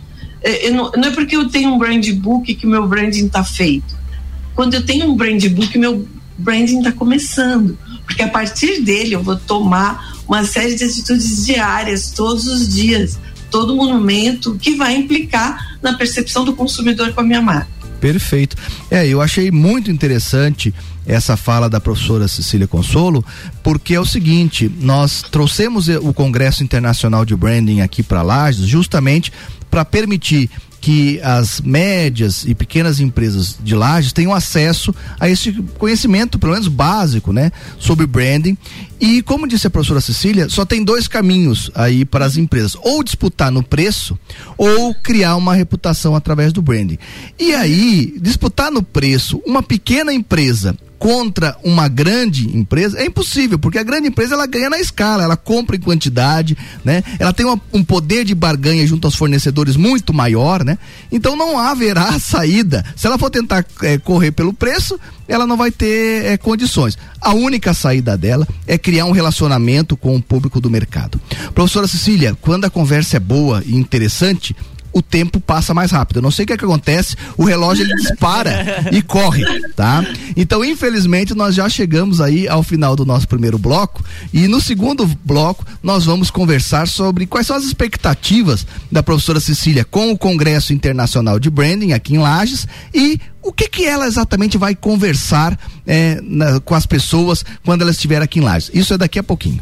é, 0.42 0.70
não, 0.70 0.92
não, 0.96 1.10
é 1.10 1.12
porque 1.12 1.36
eu 1.36 1.50
tenho 1.50 1.74
um 1.74 1.78
brand 1.78 2.08
book 2.14 2.54
que 2.56 2.66
meu 2.66 2.88
branding 2.88 3.26
está 3.26 3.44
feito. 3.44 3.98
Quando 4.56 4.74
eu 4.74 4.86
tenho 4.86 5.12
um 5.12 5.16
brand 5.16 5.44
book, 5.50 5.78
meu 5.78 6.08
branding 6.38 6.80
está 6.80 6.92
começando, 6.92 7.78
porque 8.06 8.24
a 8.24 8.30
partir 8.30 8.82
dele 8.82 9.14
eu 9.14 9.24
vou 9.24 9.36
tomar 9.36 10.17
uma 10.28 10.44
série 10.44 10.76
de 10.76 10.84
atitudes 10.84 11.46
diárias, 11.46 12.12
todos 12.12 12.46
os 12.48 12.68
dias, 12.68 13.18
todo 13.50 13.76
momento, 13.76 14.58
que 14.62 14.76
vai 14.76 14.96
implicar 14.96 15.78
na 15.82 15.94
percepção 15.98 16.44
do 16.44 16.54
consumidor 16.54 17.14
com 17.14 17.22
a 17.22 17.24
minha 17.24 17.42
marca. 17.42 17.68
Perfeito. 18.00 18.56
É, 18.92 19.08
eu 19.08 19.22
achei 19.22 19.50
muito 19.50 19.90
interessante 19.90 20.74
essa 21.06 21.38
fala 21.38 21.70
da 21.70 21.80
professora 21.80 22.28
Cecília 22.28 22.68
Consolo, 22.68 23.24
porque 23.64 23.96
é 23.96 24.00
o 24.00 24.06
seguinte, 24.06 24.70
nós 24.82 25.24
trouxemos 25.32 25.88
o 25.88 26.14
Congresso 26.14 26.64
Internacional 26.64 27.24
de 27.24 27.36
Branding 27.36 27.80
aqui 27.80 28.04
para 28.04 28.22
Lages 28.22 28.68
justamente 28.68 29.32
para 29.72 29.86
permitir 29.86 30.50
que 30.80 31.20
as 31.22 31.60
médias 31.62 32.46
e 32.46 32.54
pequenas 32.54 33.00
empresas 33.00 33.58
de 33.62 33.76
lajes 33.76 34.14
tenham 34.14 34.34
acesso 34.34 34.94
a 35.20 35.30
esse 35.30 35.52
conhecimento, 35.78 36.40
pelo 36.40 36.54
menos 36.54 36.68
básico, 36.68 37.34
né, 37.34 37.52
sobre 37.78 38.06
branding. 38.06 38.58
E 39.00 39.22
como 39.22 39.48
disse 39.48 39.68
a 39.68 39.70
professora 39.70 40.02
Cecília, 40.02 40.50
só 40.50 40.66
tem 40.66 40.84
dois 40.84 41.08
caminhos 41.08 41.72
aí 41.76 42.06
para 42.06 42.26
as 42.26 42.38
empresas: 42.38 42.76
ou 42.82 43.04
disputar 43.04 43.52
no 43.52 43.64
preço, 43.64 44.18
ou 44.58 44.94
criar 44.94 45.36
uma 45.36 45.54
reputação 45.54 46.16
através 46.16 46.54
do 46.54 46.62
branding. 46.62 46.98
E 47.40 47.54
aí, 47.54 48.16
disputar 48.20 48.72
no 48.72 48.82
preço, 48.82 49.42
uma 49.46 49.62
pequena 49.62 50.14
empresa 50.14 50.76
contra 50.98 51.56
uma 51.64 51.88
grande 51.88 52.58
empresa 52.58 53.00
é 53.00 53.06
impossível, 53.06 53.60
porque 53.60 53.78
a 53.78 53.84
grande 53.84 54.08
empresa 54.08 54.34
ela 54.34 54.46
ganha 54.48 54.70
na 54.70 54.80
escala, 54.80 55.24
ela 55.24 55.38
compra 55.38 55.76
em 55.76 55.80
quantidade, 55.80 56.58
né? 56.84 57.04
Ela 57.20 57.32
tem 57.34 57.46
uma, 57.46 57.60
um 57.72 57.84
poder 57.84 58.24
de 58.26 58.34
barganha 58.34 58.86
junto 58.86 59.06
aos 59.06 59.16
fornecedores 59.16 59.76
muito 59.76 60.14
maior, 60.14 60.64
né? 60.64 60.78
Então 61.12 61.36
não 61.36 61.58
haverá 61.58 62.18
saída. 62.20 62.84
Se 62.96 63.08
ela 63.08 63.18
for 63.18 63.30
tentar 63.30 63.66
é, 63.82 63.98
correr 63.98 64.32
pelo 64.32 64.54
preço, 64.54 65.00
ela 65.28 65.46
não 65.46 65.58
vai 65.58 65.72
ter 65.72 66.26
é, 66.26 66.38
condições. 66.38 66.98
A 67.22 67.34
única 67.34 67.74
saída 67.74 68.18
dela 68.18 68.48
é 68.66 68.78
criar 68.78 69.06
um 69.06 69.12
relacionamento 69.12 69.96
com 69.96 70.16
o 70.16 70.22
público 70.22 70.60
do 70.60 70.70
mercado. 70.70 71.20
Professora 71.54 71.88
Cecília, 71.88 72.36
quando 72.42 72.66
a 72.66 72.70
conversa 72.70 73.18
é 73.18 73.20
boa 73.20 73.62
e 73.66 73.76
interessante, 73.76 74.56
o 74.98 75.02
tempo 75.02 75.40
passa 75.40 75.74
mais 75.74 75.92
rápido. 75.92 76.18
Eu 76.18 76.22
não 76.22 76.32
sei 76.32 76.44
o 76.44 76.48
que, 76.48 76.54
é 76.54 76.58
que 76.58 76.66
acontece, 76.66 77.16
o 77.38 77.44
relógio 77.44 77.86
ele 77.86 77.96
dispara 77.96 78.88
e 78.92 79.02
corre, 79.02 79.44
tá? 79.76 80.04
Então, 80.36 80.64
infelizmente, 80.64 81.34
nós 81.34 81.56
já 81.56 81.70
chegamos 81.70 82.20
aí 82.20 82.48
ao 82.48 82.64
final 82.64 82.96
do 82.96 83.06
nosso 83.06 83.28
primeiro 83.28 83.58
bloco 83.58 84.04
e 84.34 84.48
no 84.48 84.60
segundo 84.60 85.06
bloco 85.24 85.66
nós 85.82 86.06
vamos 86.06 86.32
conversar 86.32 86.88
sobre 86.88 87.26
quais 87.26 87.48
são 87.48 87.56
as 87.56 87.64
expectativas 87.64 88.66
da 88.92 89.04
professora 89.04 89.40
Cecília 89.40 89.86
com 89.86 90.12
o 90.12 90.18
Congresso 90.18 90.74
Internacional 90.74 91.40
de 91.40 91.50
Branding 91.50 91.94
aqui 91.94 92.16
em 92.16 92.20
Lages 92.20 92.68
e 92.94 93.20
o 93.42 93.54
que 93.54 93.70
que 93.70 93.86
ela 93.86 94.08
exatamente 94.08 94.58
vai 94.58 94.76
conversar 94.76 95.58
é, 95.86 96.20
na, 96.22 96.60
com 96.60 96.76
as 96.76 96.86
pessoas 96.86 97.46
quando 97.64 97.82
ela 97.82 97.92
estiver 97.92 98.22
aqui 98.22 98.40
em 98.40 98.44
Lages. 98.44 98.72
Isso 98.74 98.94
é 98.94 98.98
daqui 98.98 99.20
a 99.20 99.24
pouquinho. 99.24 99.62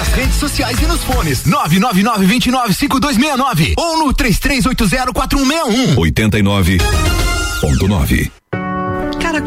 nas 0.00 0.08
redes 0.14 0.36
sociais 0.36 0.80
e 0.80 0.86
nos 0.86 1.04
fones. 1.04 1.44
999 1.44 2.26
29 2.26 2.72
5269 2.72 3.74
ou 3.76 3.98
no 3.98 4.14
3380 4.14 5.12
4161 5.12 5.96
89.9 5.96 8.30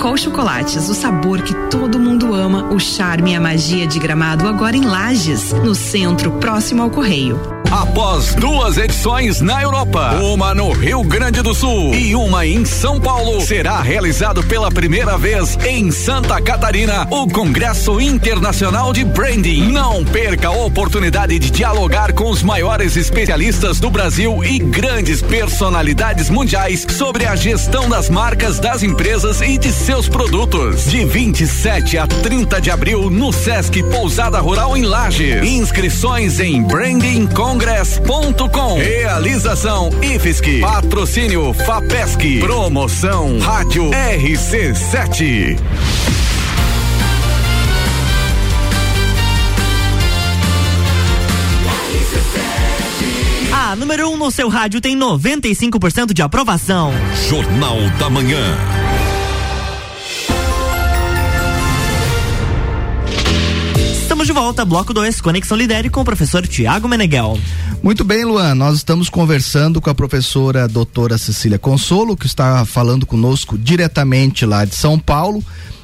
Caracol 0.03 0.17
Chocolates, 0.17 0.89
o 0.89 0.93
sabor 0.93 1.41
que 1.41 1.53
todo 1.69 1.97
mundo 1.97 2.35
ama, 2.35 2.73
o 2.73 2.77
charme 2.77 3.31
e 3.31 3.35
a 3.35 3.39
magia 3.39 3.87
de 3.87 3.99
gramado 3.99 4.49
agora 4.49 4.75
em 4.75 4.83
Lages, 4.83 5.53
no 5.53 5.73
centro, 5.73 6.29
próximo 6.39 6.83
ao 6.83 6.89
Correio. 6.89 7.39
Após 7.73 8.35
duas 8.35 8.77
edições 8.77 9.41
na 9.41 9.63
Europa, 9.63 10.19
uma 10.21 10.53
no 10.53 10.71
Rio 10.71 11.01
Grande 11.01 11.41
do 11.41 11.55
Sul 11.55 11.95
e 11.95 12.15
uma 12.15 12.45
em 12.45 12.63
São 12.65 12.99
Paulo, 12.99 13.41
será 13.41 13.81
realizado 13.81 14.43
pela 14.43 14.69
primeira 14.69 15.17
vez 15.17 15.57
em 15.65 15.89
Santa 15.89 16.39
Catarina 16.39 17.07
o 17.09 17.27
Congresso 17.27 17.99
Internacional 17.99 18.93
de 18.93 19.03
Branding. 19.03 19.71
Não 19.71 20.05
perca 20.05 20.49
a 20.49 20.51
oportunidade 20.51 21.39
de 21.39 21.49
dialogar 21.49 22.13
com 22.13 22.29
os 22.29 22.43
maiores 22.43 22.95
especialistas 22.95 23.79
do 23.79 23.89
Brasil 23.89 24.43
e 24.43 24.59
grandes 24.59 25.23
personalidades 25.23 26.29
mundiais 26.29 26.85
sobre 26.87 27.25
a 27.25 27.35
gestão 27.35 27.89
das 27.89 28.07
marcas 28.07 28.59
das 28.59 28.83
empresas 28.83 29.41
e 29.41 29.57
de 29.57 29.71
seus 29.71 29.92
produtos. 30.09 30.85
De 30.85 31.05
27 31.05 31.97
a 31.97 32.07
30 32.07 32.59
de 32.59 32.71
abril 32.71 33.09
no 33.09 33.31
Sesc 33.31 33.81
Pousada 33.83 34.39
Rural 34.39 34.75
em 34.75 34.83
Lages. 34.83 35.43
Inscrições 35.43 36.39
em 36.39 36.61
Branding 36.63 37.27
Congress 37.27 37.53
congress.com. 37.53 38.77
Realização 38.77 39.89
IFSC. 40.01 40.59
Patrocínio 40.59 41.53
FAPESC. 41.53 42.39
Promoção 42.39 43.39
Rádio 43.39 43.89
RC7. 43.91 45.59
A 53.51 53.75
número 53.75 54.09
1 54.09 54.13
um 54.13 54.17
no 54.17 54.31
seu 54.31 54.49
rádio 54.49 54.81
tem 54.81 54.97
95% 54.97 56.13
de 56.13 56.21
aprovação. 56.21 56.91
Jornal 57.27 57.77
da 57.99 58.09
Manhã. 58.09 58.57
Estamos 64.23 64.39
de 64.39 64.45
volta, 64.45 64.63
bloco 64.63 64.93
2, 64.93 65.19
Conexão 65.19 65.57
Lidere 65.57 65.89
com 65.89 65.99
o 65.99 66.05
professor 66.05 66.47
Tiago 66.47 66.87
Meneghel. 66.87 67.37
Muito 67.81 68.05
bem, 68.05 68.23
Luan, 68.23 68.55
nós 68.55 68.77
estamos 68.77 69.09
conversando 69.09 69.81
com 69.81 69.89
a 69.89 69.93
professora 69.93 70.65
doutora 70.65 71.17
Cecília 71.17 71.59
Consolo, 71.59 72.15
que 72.15 72.25
está 72.25 72.63
falando 72.63 73.05
conosco 73.05 73.57
diretamente 73.57 74.45
lá 74.45 74.63
de 74.63 74.75
São 74.75 74.97
Paulo. 74.97 75.43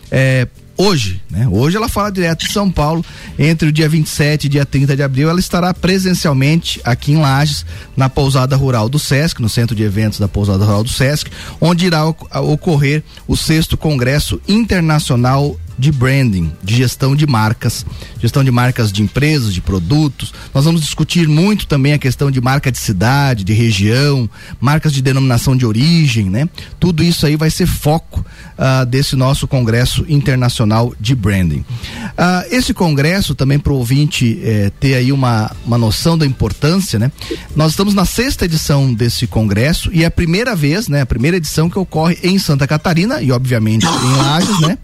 É, 0.09 0.47
hoje, 0.77 1.21
né? 1.29 1.49
Hoje 1.51 1.75
ela 1.75 1.89
fala 1.89 2.09
direto 2.09 2.45
de 2.45 2.53
São 2.53 2.71
Paulo, 2.71 3.03
entre 3.37 3.67
o 3.67 3.73
dia 3.73 3.89
27 3.89 4.45
e 4.45 4.49
dia 4.49 4.65
30 4.65 4.95
de 4.95 5.03
abril, 5.03 5.29
ela 5.29 5.39
estará 5.41 5.73
presencialmente 5.73 6.79
aqui 6.85 7.11
em 7.11 7.17
Lages, 7.17 7.65
na 7.97 8.07
pousada 8.07 8.55
rural 8.55 8.87
do 8.87 8.97
SESC, 8.97 9.41
no 9.41 9.49
centro 9.49 9.75
de 9.75 9.83
eventos 9.83 10.17
da 10.17 10.29
pousada 10.29 10.63
rural 10.63 10.81
do 10.81 10.89
SESC, 10.89 11.29
onde 11.59 11.87
irá 11.87 12.05
ocorrer 12.05 13.03
o 13.27 13.35
sexto 13.35 13.75
congresso 13.75 14.39
internacional 14.47 15.59
de 15.79 15.91
branding, 15.91 16.51
de 16.61 16.75
gestão 16.75 17.15
de 17.15 17.25
marcas, 17.25 17.85
gestão 18.21 18.43
de 18.43 18.51
marcas 18.51 18.91
de 18.91 19.01
empresas, 19.01 19.53
de 19.53 19.61
produtos. 19.61 20.33
Nós 20.53 20.65
vamos 20.65 20.81
discutir 20.81 21.27
muito 21.27 21.65
também 21.65 21.93
a 21.93 21.97
questão 21.97 22.29
de 22.29 22.41
marca 22.41 22.69
de 22.69 22.77
cidade, 22.77 23.45
de 23.45 23.53
região, 23.53 24.29
marcas 24.59 24.91
de 24.91 25.01
denominação 25.01 25.55
de 25.55 25.65
origem, 25.65 26.29
né? 26.29 26.49
Tudo 26.79 27.01
isso 27.01 27.25
aí 27.25 27.37
vai 27.37 27.49
ser 27.49 27.65
foco 27.65 28.25
uh, 28.57 28.85
desse 28.85 29.15
nosso 29.15 29.47
congresso 29.47 30.05
internacional 30.09 30.93
de 30.99 31.15
branding. 31.15 31.59
Uh, 31.59 32.43
esse 32.51 32.73
congresso 32.73 33.33
também 33.33 33.57
para 33.57 33.71
o 33.71 33.77
ouvinte 33.77 34.39
eh, 34.43 34.71
ter 34.79 34.95
aí 34.95 35.11
uma, 35.11 35.51
uma 35.65 35.77
noção 35.77 36.17
da 36.17 36.25
importância, 36.25 36.99
né? 36.99 37.11
Nós 37.55 37.71
estamos 37.71 37.93
na 37.93 38.03
sexta 38.03 38.45
edição 38.45 38.93
desse 38.93 39.27
congresso 39.27 39.89
e 39.93 40.03
é 40.03 40.07
a 40.07 40.11
primeira 40.11 40.55
vez, 40.55 40.89
né? 40.89 41.01
A 41.01 41.05
primeira 41.05 41.37
edição 41.37 41.69
que 41.69 41.79
ocorre 41.79 42.17
em 42.21 42.37
Santa 42.37 42.67
Catarina 42.67 43.21
e 43.21 43.31
obviamente 43.31 43.85
em 43.85 44.17
Lages, 44.17 44.59
né? 44.61 44.77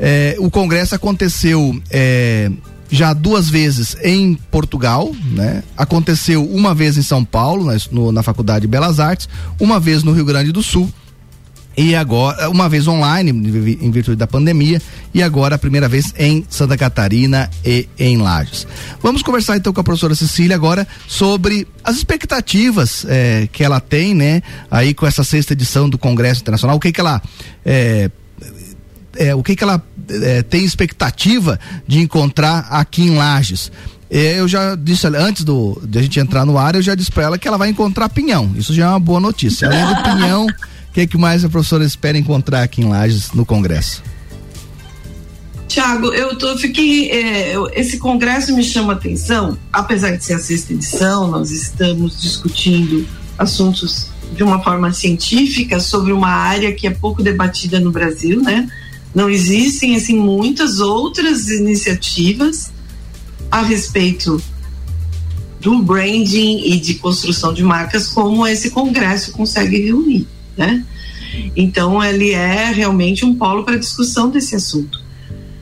É, 0.00 0.36
o 0.38 0.50
congresso 0.50 0.94
aconteceu 0.94 1.80
é, 1.90 2.50
já 2.90 3.12
duas 3.12 3.50
vezes 3.50 3.96
em 4.02 4.34
Portugal, 4.50 5.14
né? 5.32 5.62
Aconteceu 5.76 6.44
uma 6.44 6.74
vez 6.74 6.96
em 6.96 7.02
São 7.02 7.24
Paulo, 7.24 7.64
na, 7.64 7.76
no, 7.90 8.12
na 8.12 8.22
Faculdade 8.22 8.62
de 8.62 8.68
Belas 8.68 9.00
Artes, 9.00 9.28
uma 9.60 9.78
vez 9.78 10.02
no 10.02 10.12
Rio 10.12 10.24
Grande 10.24 10.52
do 10.52 10.62
Sul 10.62 10.90
e 11.78 11.94
agora 11.94 12.50
uma 12.50 12.68
vez 12.68 12.88
online 12.88 13.30
em 13.30 13.90
virtude 13.92 14.16
da 14.16 14.26
pandemia 14.26 14.82
e 15.14 15.22
agora 15.22 15.54
a 15.54 15.58
primeira 15.58 15.88
vez 15.88 16.12
em 16.18 16.44
Santa 16.50 16.76
Catarina 16.76 17.48
e 17.64 17.88
em 17.96 18.16
Lages. 18.16 18.66
Vamos 19.00 19.22
conversar 19.22 19.56
então 19.56 19.72
com 19.72 19.80
a 19.80 19.84
professora 19.84 20.16
Cecília 20.16 20.56
agora 20.56 20.88
sobre 21.06 21.68
as 21.84 21.96
expectativas 21.96 23.06
eh, 23.08 23.48
que 23.52 23.62
ela 23.62 23.78
tem, 23.78 24.12
né? 24.12 24.42
Aí 24.68 24.92
com 24.92 25.06
essa 25.06 25.22
sexta 25.22 25.52
edição 25.52 25.88
do 25.88 25.96
Congresso 25.96 26.40
Internacional, 26.40 26.76
o 26.76 26.80
que 26.80 26.90
que 26.90 27.00
ela 27.00 27.22
eh, 27.64 28.10
é, 29.16 29.34
o 29.34 29.42
que 29.42 29.56
que 29.56 29.64
ela 29.64 29.82
é, 30.08 30.42
tem 30.42 30.64
expectativa 30.64 31.58
de 31.86 32.00
encontrar 32.00 32.66
aqui 32.70 33.02
em 33.02 33.16
Lages. 33.16 33.70
É, 34.10 34.40
eu 34.40 34.48
já 34.48 34.74
disse 34.74 35.06
antes 35.06 35.44
do, 35.44 35.80
de 35.84 35.98
a 35.98 36.02
gente 36.02 36.18
entrar 36.18 36.46
no 36.46 36.56
ar, 36.56 36.74
eu 36.74 36.82
já 36.82 36.94
disse 36.94 37.12
para 37.12 37.24
ela 37.24 37.38
que 37.38 37.46
ela 37.46 37.58
vai 37.58 37.68
encontrar 37.68 38.08
pinhão. 38.08 38.50
Isso 38.56 38.72
já 38.72 38.86
é 38.86 38.88
uma 38.88 39.00
boa 39.00 39.20
notícia. 39.20 39.68
Além 39.68 39.86
do 39.86 40.02
pinhão, 40.02 40.46
o 40.46 40.92
que, 40.92 41.06
que 41.06 41.18
mais 41.18 41.44
a 41.44 41.48
professora 41.48 41.84
espera 41.84 42.16
encontrar 42.16 42.62
aqui 42.62 42.80
em 42.80 42.88
Lages 42.88 43.32
no 43.32 43.44
Congresso? 43.44 44.02
Tiago, 45.68 46.14
eu 46.14 46.36
tô, 46.36 46.56
fiquei. 46.56 47.10
É, 47.10 47.54
esse 47.74 47.98
congresso 47.98 48.54
me 48.54 48.64
chama 48.64 48.94
atenção, 48.94 49.58
apesar 49.70 50.16
de 50.16 50.24
ser 50.24 50.34
a 50.34 50.38
sexta 50.38 50.72
edição, 50.72 51.28
nós 51.30 51.50
estamos 51.50 52.20
discutindo 52.20 53.06
assuntos 53.36 54.10
de 54.34 54.42
uma 54.42 54.62
forma 54.62 54.92
científica 54.92 55.78
sobre 55.78 56.12
uma 56.12 56.30
área 56.30 56.72
que 56.72 56.86
é 56.86 56.90
pouco 56.90 57.22
debatida 57.22 57.78
no 57.78 57.90
Brasil, 57.90 58.42
né? 58.42 58.66
Não 59.18 59.28
existem 59.28 59.96
assim 59.96 60.16
muitas 60.16 60.78
outras 60.78 61.48
iniciativas 61.48 62.70
a 63.50 63.62
respeito 63.62 64.40
do 65.60 65.82
branding 65.82 66.60
e 66.64 66.78
de 66.78 66.94
construção 66.94 67.52
de 67.52 67.64
marcas 67.64 68.06
como 68.06 68.46
esse 68.46 68.70
congresso 68.70 69.32
consegue 69.32 69.76
reunir, 69.76 70.24
né? 70.56 70.86
Então 71.56 72.00
ele 72.00 72.30
é 72.30 72.70
realmente 72.70 73.24
um 73.24 73.34
polo 73.34 73.64
para 73.64 73.76
discussão 73.76 74.30
desse 74.30 74.54
assunto. 74.54 75.02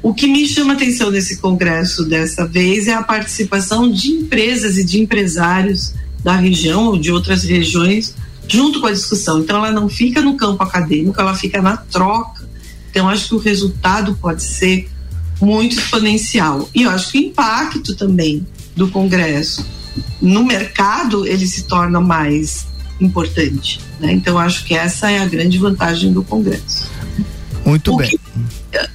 O 0.02 0.12
que 0.12 0.26
me 0.26 0.46
chama 0.46 0.74
atenção 0.74 1.10
nesse 1.10 1.38
congresso 1.38 2.04
dessa 2.04 2.46
vez 2.46 2.88
é 2.88 2.92
a 2.92 3.02
participação 3.02 3.90
de 3.90 4.10
empresas 4.10 4.76
e 4.76 4.84
de 4.84 5.00
empresários 5.00 5.94
da 6.22 6.36
região 6.36 6.88
ou 6.88 6.98
de 6.98 7.10
outras 7.10 7.42
regiões 7.42 8.14
junto 8.46 8.82
com 8.82 8.86
a 8.86 8.92
discussão. 8.92 9.40
Então 9.40 9.56
ela 9.56 9.72
não 9.72 9.88
fica 9.88 10.20
no 10.20 10.36
campo 10.36 10.62
acadêmico, 10.62 11.18
ela 11.18 11.34
fica 11.34 11.62
na 11.62 11.78
troca 11.78 12.35
então, 12.96 13.10
acho 13.10 13.28
que 13.28 13.34
o 13.34 13.38
resultado 13.38 14.16
pode 14.22 14.42
ser 14.42 14.88
muito 15.38 15.76
exponencial. 15.78 16.66
E 16.74 16.84
eu 16.84 16.90
acho 16.90 17.12
que 17.12 17.18
o 17.18 17.20
impacto 17.24 17.94
também 17.94 18.46
do 18.74 18.88
Congresso 18.88 19.66
no 20.18 20.42
mercado 20.42 21.26
ele 21.26 21.46
se 21.46 21.64
torna 21.64 22.00
mais 22.00 22.66
importante. 22.98 23.82
Né? 24.00 24.14
Então, 24.14 24.38
acho 24.38 24.64
que 24.64 24.72
essa 24.72 25.10
é 25.10 25.18
a 25.18 25.26
grande 25.26 25.58
vantagem 25.58 26.10
do 26.10 26.24
Congresso. 26.24 26.90
Muito 27.66 27.92
o 27.92 27.98
bem. 27.98 28.08
Que, 28.08 28.78
uh, 28.78 28.88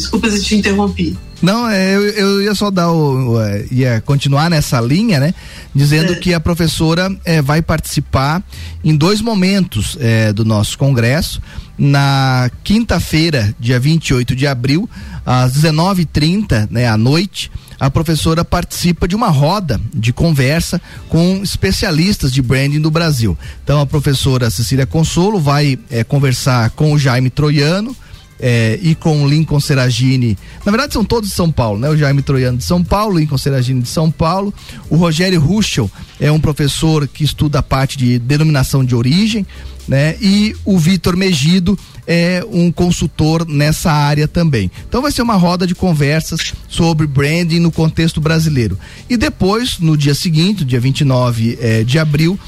desculpa 0.00 0.30
se 0.30 0.42
te 0.42 0.56
interrompi. 0.56 1.16
Não, 1.42 1.68
é, 1.68 1.94
eu, 1.94 2.02
eu 2.02 2.42
ia 2.42 2.54
só 2.54 2.70
dar 2.70 2.90
o, 2.92 3.40
é, 3.40 3.64
ia 3.70 4.02
continuar 4.04 4.50
nessa 4.50 4.80
linha, 4.80 5.18
né? 5.18 5.34
Dizendo 5.74 6.12
é. 6.12 6.16
que 6.16 6.34
a 6.34 6.40
professora 6.40 7.10
é, 7.24 7.40
vai 7.40 7.62
participar 7.62 8.42
em 8.84 8.94
dois 8.94 9.20
momentos 9.20 9.96
é, 10.00 10.32
do 10.32 10.44
nosso 10.44 10.76
congresso. 10.76 11.40
Na 11.78 12.50
quinta-feira, 12.62 13.54
dia 13.58 13.80
28 13.80 14.36
de 14.36 14.46
abril, 14.46 14.88
às 15.24 15.54
19h30, 15.54 16.68
né, 16.70 16.86
à 16.86 16.96
noite, 16.98 17.50
a 17.78 17.90
professora 17.90 18.44
participa 18.44 19.08
de 19.08 19.16
uma 19.16 19.28
roda 19.28 19.80
de 19.94 20.12
conversa 20.12 20.78
com 21.08 21.40
especialistas 21.42 22.30
de 22.30 22.42
branding 22.42 22.80
do 22.80 22.90
Brasil. 22.90 23.36
Então 23.64 23.80
a 23.80 23.86
professora 23.86 24.50
Cecília 24.50 24.84
Consolo 24.84 25.40
vai 25.40 25.78
é, 25.90 26.04
conversar 26.04 26.68
com 26.70 26.92
o 26.92 26.98
Jaime 26.98 27.30
Troiano, 27.30 27.96
é, 28.40 28.78
e 28.82 28.94
com 28.94 29.22
o 29.22 29.28
Lincoln 29.28 29.60
Seragini. 29.60 30.36
Na 30.64 30.72
verdade, 30.72 30.94
são 30.94 31.04
todos 31.04 31.28
de 31.28 31.36
São 31.36 31.52
Paulo, 31.52 31.78
né? 31.78 31.88
O 31.88 31.96
Jaime 31.96 32.22
Troiano 32.22 32.58
de 32.58 32.64
São 32.64 32.82
Paulo, 32.82 33.18
Lincoln 33.18 33.38
Seragini 33.38 33.82
de 33.82 33.88
São 33.88 34.10
Paulo. 34.10 34.52
O 34.88 34.96
Rogério 34.96 35.40
Ruschel 35.40 35.90
é 36.18 36.32
um 36.32 36.40
professor 36.40 37.06
que 37.06 37.22
estuda 37.22 37.58
a 37.58 37.62
parte 37.62 37.98
de 37.98 38.18
denominação 38.18 38.84
de 38.84 38.96
origem, 38.96 39.46
né? 39.86 40.16
E 40.20 40.56
o 40.64 40.78
Vitor 40.78 41.16
Megido 41.16 41.78
é 42.06 42.44
um 42.50 42.72
consultor 42.72 43.46
nessa 43.46 43.92
área 43.92 44.26
também. 44.26 44.70
Então 44.88 45.02
vai 45.02 45.12
ser 45.12 45.22
uma 45.22 45.36
roda 45.36 45.66
de 45.66 45.74
conversas 45.74 46.54
sobre 46.68 47.06
branding 47.06 47.60
no 47.60 47.70
contexto 47.70 48.20
brasileiro. 48.20 48.78
E 49.08 49.16
depois, 49.16 49.78
no 49.78 49.96
dia 49.96 50.14
seguinte, 50.14 50.64
dia 50.64 50.80
29 50.80 51.58
eh, 51.60 51.84
de 51.84 51.98
abril, 51.98 52.38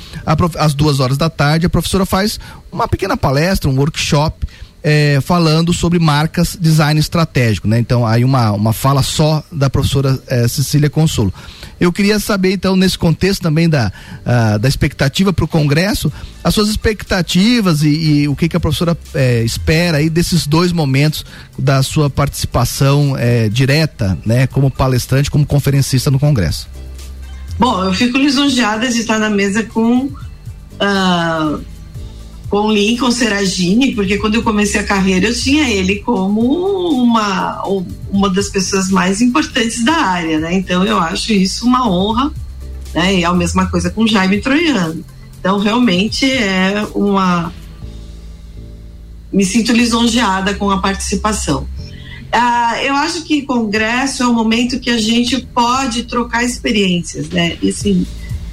às 0.59 0.74
duas 0.74 1.00
horas 1.00 1.16
da 1.16 1.31
tarde, 1.31 1.66
a 1.66 1.70
professora 1.70 2.07
faz 2.07 2.40
uma 2.72 2.88
pequena 2.88 3.16
palestra, 3.16 3.70
um 3.70 3.76
workshop 3.76 4.46
é, 4.83 5.21
falando 5.23 5.73
sobre 5.73 5.99
marcas 5.99 6.57
design 6.61 6.99
estratégico, 6.99 7.68
né? 7.68 7.79
Então, 7.79 8.07
aí 8.07 8.25
uma, 8.25 8.51
uma 8.53 8.73
fala 8.73 9.03
só 9.03 9.42
da 9.53 9.71
professora 9.71 10.18
é, 10.27 10.49
Cecília 10.49 10.90
Consolo. 10.90 11.33
Eu 11.79 11.92
queria 11.92 12.18
saber, 12.18 12.53
então, 12.53 12.77
nesse 12.77 12.99
contexto 12.99 13.42
também 13.42 13.68
da, 13.68 13.92
uh, 14.21 14.59
da 14.59 14.68
expectativa 14.68 15.33
para 15.33 15.45
o 15.45 15.49
Congresso, 15.49 16.12
as 16.42 16.55
suas 16.55 16.68
expectativas 16.68 17.83
e, 17.83 17.88
e, 17.88 18.29
o 18.29 18.37
que, 18.37 18.49
que 18.49 18.57
a 18.57 18.61
professora 18.61 18.97
é, 19.14 19.42
espera 19.42 19.99
aí 19.99 20.09
desses 20.09 20.47
dois 20.47 20.71
momentos 20.73 21.25
da 21.59 21.83
sua 21.83 22.09
participação 22.09 23.16
é, 23.16 23.49
direta, 23.49 24.18
né? 24.25 24.47
Como 24.47 24.71
palestrante, 24.71 25.31
como 25.31 25.47
conferencista 25.47 26.11
no 26.11 26.18
Congresso. 26.18 26.68
Bom, 27.59 27.85
eu 27.85 27.92
fico 27.92 28.16
lisonjeada 28.16 28.88
de 28.88 28.99
estar 28.99 29.18
na 29.18 29.31
mesa 29.31 29.62
com 29.64 30.07
uh, 30.07 31.61
com 32.52 32.70
Lincoln 32.70 33.10
Seragini, 33.10 33.94
porque 33.94 34.18
quando 34.18 34.34
eu 34.34 34.42
comecei 34.42 34.78
a 34.78 34.84
carreira 34.84 35.28
eu 35.28 35.34
tinha 35.34 35.70
ele 35.70 36.00
como 36.00 36.42
uma, 37.02 37.62
uma 38.10 38.28
das 38.28 38.50
pessoas 38.50 38.90
mais 38.90 39.22
importantes 39.22 39.82
da 39.82 39.94
área, 39.94 40.38
né? 40.38 40.52
Então 40.52 40.84
eu 40.84 40.98
acho 40.98 41.32
isso 41.32 41.64
uma 41.64 41.88
honra, 41.88 42.30
né? 42.92 43.14
E 43.14 43.22
é 43.22 43.26
a 43.26 43.32
mesma 43.32 43.70
coisa 43.70 43.88
com 43.88 44.06
Jaime 44.06 44.38
Troiano. 44.42 45.02
Então 45.40 45.58
realmente 45.58 46.30
é 46.30 46.86
uma 46.94 47.50
me 49.32 49.46
sinto 49.46 49.72
lisonjeada 49.72 50.52
com 50.54 50.70
a 50.70 50.76
participação. 50.76 51.66
Ah, 52.30 52.84
eu 52.84 52.94
acho 52.96 53.22
que 53.22 53.46
congresso 53.46 54.24
é 54.24 54.26
um 54.26 54.34
momento 54.34 54.78
que 54.78 54.90
a 54.90 54.98
gente 54.98 55.40
pode 55.54 56.02
trocar 56.02 56.44
experiências, 56.44 57.30
né? 57.30 57.56
E 57.62 57.70
assim, 57.70 58.06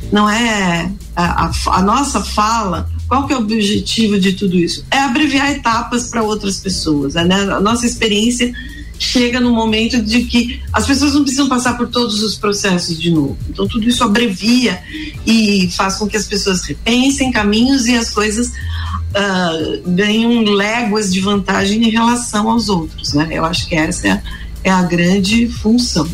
não 0.10 0.30
é 0.30 0.90
a, 1.14 1.48
a, 1.48 1.52
a 1.66 1.82
nossa 1.82 2.24
fala 2.24 2.90
qual 3.10 3.26
que 3.26 3.34
é 3.34 3.36
o 3.36 3.40
objetivo 3.40 4.20
de 4.20 4.34
tudo 4.34 4.56
isso? 4.56 4.86
É 4.92 5.00
abreviar 5.00 5.52
etapas 5.52 6.08
para 6.08 6.22
outras 6.22 6.60
pessoas. 6.60 7.16
Né? 7.16 7.24
A 7.24 7.60
nossa 7.60 7.88
experiência 7.88 8.54
chega 9.00 9.40
no 9.40 9.52
momento 9.52 10.00
de 10.00 10.26
que 10.26 10.62
as 10.72 10.86
pessoas 10.86 11.16
não 11.16 11.24
precisam 11.24 11.50
passar 11.50 11.76
por 11.76 11.88
todos 11.88 12.22
os 12.22 12.36
processos 12.36 13.00
de 13.00 13.10
novo. 13.10 13.36
Então 13.50 13.68
tudo 13.68 13.90
isso 13.90 14.04
abrevia 14.04 14.80
e 15.26 15.70
faz 15.72 15.96
com 15.96 16.08
que 16.08 16.16
as 16.16 16.28
pessoas 16.28 16.62
repensem 16.62 17.32
caminhos 17.32 17.88
e 17.88 17.96
as 17.96 18.12
coisas 18.12 18.50
uh, 18.50 19.90
ganham 19.90 20.44
léguas 20.44 21.12
de 21.12 21.20
vantagem 21.20 21.84
em 21.84 21.90
relação 21.90 22.48
aos 22.48 22.70
outros. 22.70 23.14
Né? 23.14 23.30
Eu 23.32 23.44
acho 23.44 23.68
que 23.68 23.74
essa 23.74 24.08
é 24.08 24.12
a, 24.12 24.22
é 24.66 24.70
a 24.70 24.84
grande 24.84 25.48
função 25.48 26.08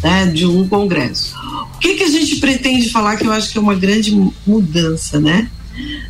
né, 0.00 0.26
de 0.26 0.46
um 0.46 0.68
congresso. 0.68 1.34
O 1.74 1.78
que, 1.78 1.94
que 1.94 2.04
a 2.04 2.08
gente 2.08 2.36
pretende 2.36 2.88
falar 2.90 3.16
que 3.16 3.26
eu 3.26 3.32
acho 3.32 3.50
que 3.50 3.58
é 3.58 3.60
uma 3.60 3.74
grande 3.74 4.14
mudança, 4.46 5.18
né? 5.18 5.50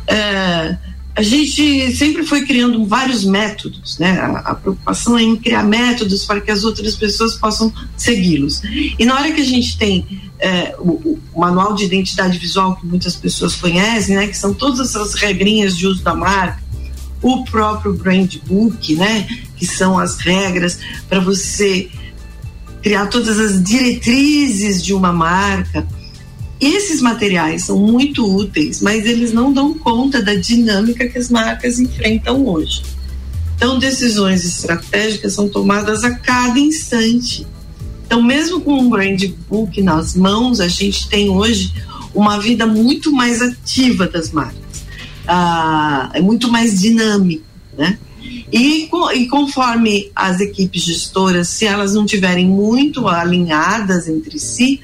É, 0.07 0.77
a 1.13 1.21
gente 1.21 1.95
sempre 1.95 2.25
foi 2.25 2.45
criando 2.45 2.85
vários 2.85 3.25
métodos, 3.25 3.99
né? 3.99 4.17
A, 4.19 4.51
a, 4.51 4.55
preocupação 4.55 5.17
é 5.17 5.23
em 5.23 5.35
criar 5.35 5.63
métodos 5.63 6.23
para 6.25 6.39
que 6.39 6.49
as 6.49 6.63
outras 6.63 6.95
pessoas 6.95 7.35
possam 7.35 7.71
segui-los. 7.97 8.61
E 8.97 9.05
na 9.05 9.15
hora 9.15 9.31
que 9.31 9.41
a 9.41 9.45
gente 9.45 9.77
tem 9.77 10.21
é, 10.39 10.73
o, 10.79 11.19
o, 11.33 11.39
manual 11.39 11.75
de 11.75 11.83
identidade 11.83 12.37
visual 12.37 12.75
que 12.77 12.85
muitas 12.85 13.15
pessoas 13.15 13.55
conhecem, 13.55 14.15
né? 14.15 14.27
Que 14.27 14.37
são 14.37 14.53
todas 14.53 14.79
essas 14.79 15.13
regrinhas 15.13 15.77
de 15.77 15.85
uso 15.85 16.01
da 16.01 16.15
marca, 16.15 16.63
o 17.21 17.43
próprio 17.43 17.93
brand 17.93 18.37
book, 18.45 18.95
né? 18.95 19.27
Que 19.57 19.65
são 19.65 19.99
as 19.99 20.17
regras 20.17 20.79
para 21.09 21.19
você 21.19 21.89
criar 22.81 23.07
todas 23.07 23.37
as 23.37 23.61
diretrizes 23.61 24.83
de 24.83 24.93
uma 24.93 25.11
marca 25.11 25.85
esses 26.61 27.01
materiais 27.01 27.65
são 27.65 27.79
muito 27.79 28.23
úteis, 28.23 28.81
mas 28.81 29.05
eles 29.05 29.33
não 29.33 29.51
dão 29.51 29.73
conta 29.73 30.21
da 30.21 30.35
dinâmica 30.35 31.07
que 31.07 31.17
as 31.17 31.29
marcas 31.29 31.79
enfrentam 31.79 32.45
hoje. 32.45 32.83
Então, 33.55 33.79
decisões 33.79 34.45
estratégicas 34.45 35.33
são 35.33 35.49
tomadas 35.49 36.03
a 36.03 36.11
cada 36.11 36.59
instante. 36.59 37.47
Então, 38.05 38.21
mesmo 38.21 38.61
com 38.61 38.73
um 38.73 38.89
brand 38.89 39.23
book 39.49 39.81
nas 39.81 40.15
mãos, 40.15 40.59
a 40.59 40.67
gente 40.67 41.07
tem 41.09 41.29
hoje 41.29 41.73
uma 42.13 42.39
vida 42.39 42.67
muito 42.67 43.11
mais 43.11 43.41
ativa 43.41 44.07
das 44.07 44.31
marcas. 44.31 44.85
Ah, 45.27 46.11
é 46.13 46.21
muito 46.21 46.51
mais 46.51 46.79
dinâmico, 46.79 47.45
né? 47.77 47.97
E, 48.51 48.89
e 49.13 49.27
conforme 49.27 50.11
as 50.15 50.39
equipes 50.41 50.83
gestoras, 50.83 51.47
se 51.47 51.65
elas 51.65 51.93
não 51.93 52.05
tiverem 52.05 52.47
muito 52.47 53.07
alinhadas 53.07 54.07
entre 54.07 54.37
si, 54.39 54.81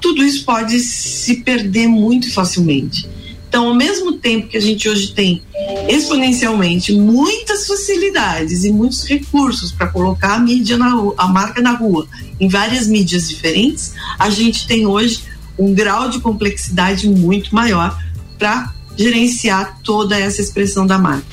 tudo 0.00 0.24
isso 0.24 0.44
pode 0.44 0.78
se 0.80 1.36
perder 1.36 1.88
muito 1.88 2.32
facilmente. 2.32 3.08
Então, 3.48 3.68
ao 3.68 3.74
mesmo 3.74 4.12
tempo 4.12 4.48
que 4.48 4.56
a 4.56 4.60
gente 4.60 4.88
hoje 4.88 5.12
tem 5.12 5.42
exponencialmente 5.88 6.92
muitas 6.92 7.66
facilidades 7.66 8.64
e 8.64 8.72
muitos 8.72 9.04
recursos 9.04 9.72
para 9.72 9.86
colocar 9.86 10.34
a 10.34 10.38
mídia 10.38 10.76
na 10.76 10.90
rua, 10.90 11.14
a 11.16 11.26
marca 11.26 11.62
na 11.62 11.72
rua, 11.72 12.06
em 12.38 12.48
várias 12.48 12.86
mídias 12.86 13.28
diferentes, 13.28 13.94
a 14.18 14.28
gente 14.28 14.66
tem 14.66 14.86
hoje 14.86 15.22
um 15.58 15.72
grau 15.72 16.10
de 16.10 16.20
complexidade 16.20 17.08
muito 17.08 17.54
maior 17.54 17.98
para 18.38 18.74
gerenciar 18.96 19.78
toda 19.82 20.18
essa 20.18 20.40
expressão 20.40 20.86
da 20.86 20.98
marca. 20.98 21.24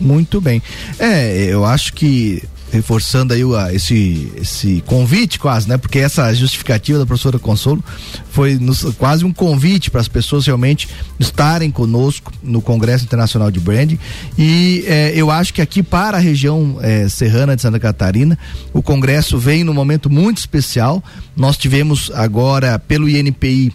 Muito 0.00 0.40
bem. 0.40 0.62
É, 0.98 1.44
eu 1.44 1.64
acho 1.64 1.92
que 1.92 2.42
reforçando 2.70 3.32
aí 3.32 3.44
o, 3.44 3.58
esse, 3.70 4.32
esse 4.36 4.82
convite 4.86 5.38
quase, 5.38 5.68
né? 5.68 5.76
Porque 5.76 5.98
essa 5.98 6.32
justificativa 6.34 6.98
da 6.98 7.06
professora 7.06 7.38
Consolo 7.38 7.82
foi 8.30 8.56
nos, 8.56 8.82
quase 8.96 9.24
um 9.24 9.32
convite 9.32 9.90
para 9.90 10.00
as 10.00 10.08
pessoas 10.08 10.46
realmente 10.46 10.88
estarem 11.18 11.70
conosco 11.70 12.32
no 12.42 12.60
Congresso 12.60 13.04
Internacional 13.04 13.50
de 13.50 13.60
Branding 13.60 13.98
e 14.36 14.84
eh, 14.86 15.12
eu 15.14 15.30
acho 15.30 15.52
que 15.54 15.62
aqui 15.62 15.82
para 15.82 16.16
a 16.16 16.20
região 16.20 16.78
eh, 16.80 17.08
serrana 17.08 17.56
de 17.56 17.62
Santa 17.62 17.78
Catarina 17.78 18.38
o 18.72 18.82
Congresso 18.82 19.38
vem 19.38 19.64
num 19.64 19.74
momento 19.74 20.10
muito 20.10 20.38
especial. 20.38 21.02
Nós 21.36 21.56
tivemos 21.56 22.10
agora 22.14 22.78
pelo 22.78 23.08
INPI 23.08 23.72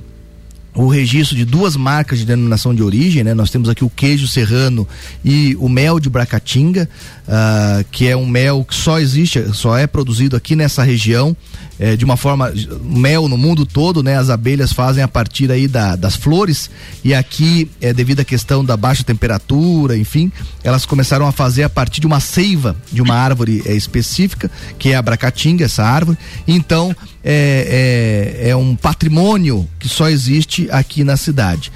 o 0.75 0.87
registro 0.87 1.35
de 1.35 1.45
duas 1.45 1.75
marcas 1.75 2.19
de 2.19 2.25
denominação 2.25 2.73
de 2.73 2.81
origem, 2.81 3.23
né? 3.23 3.33
Nós 3.33 3.49
temos 3.49 3.69
aqui 3.69 3.83
o 3.83 3.89
queijo 3.89 4.27
serrano 4.27 4.87
e 5.23 5.55
o 5.59 5.69
mel 5.69 5.99
de 5.99 6.09
Bracatinga, 6.09 6.89
uh, 7.27 7.85
que 7.91 8.07
é 8.07 8.17
um 8.17 8.25
mel 8.25 8.65
que 8.65 8.73
só 8.73 8.99
existe, 8.99 9.53
só 9.53 9.77
é 9.77 9.85
produzido 9.85 10.35
aqui 10.35 10.55
nessa 10.55 10.83
região, 10.83 11.35
é, 11.79 11.95
de 11.95 12.05
uma 12.05 12.17
forma 12.17 12.51
mel 12.81 13.27
no 13.27 13.37
mundo 13.37 13.65
todo, 13.65 14.03
né? 14.03 14.17
As 14.17 14.29
abelhas 14.29 14.71
fazem 14.71 15.03
a 15.03 15.07
partir 15.07 15.51
aí 15.51 15.67
da, 15.67 15.95
das 15.95 16.15
flores 16.15 16.69
e 17.03 17.13
aqui 17.13 17.69
é 17.81 17.93
devido 17.93 18.19
à 18.19 18.25
questão 18.25 18.63
da 18.63 18.77
baixa 18.77 19.03
temperatura, 19.03 19.97
enfim, 19.97 20.31
elas 20.63 20.85
começaram 20.85 21.27
a 21.27 21.31
fazer 21.31 21.63
a 21.63 21.69
partir 21.69 22.01
de 22.01 22.07
uma 22.07 22.19
seiva 22.19 22.75
de 22.91 23.01
uma 23.01 23.15
árvore 23.15 23.63
é, 23.65 23.73
específica, 23.73 24.49
que 24.77 24.89
é 24.89 24.95
a 24.95 25.01
Bracatinga, 25.01 25.65
essa 25.65 25.83
árvore. 25.83 26.17
Então 26.47 26.95
é, 27.23 28.39
é, 28.43 28.49
é 28.49 28.55
um 28.55 28.75
patrimônio 28.75 29.67
que 29.79 29.89
só 29.89 30.09
existe 30.09 30.67
aqui 30.71 31.03
na 31.03 31.17
cidade. 31.17 31.71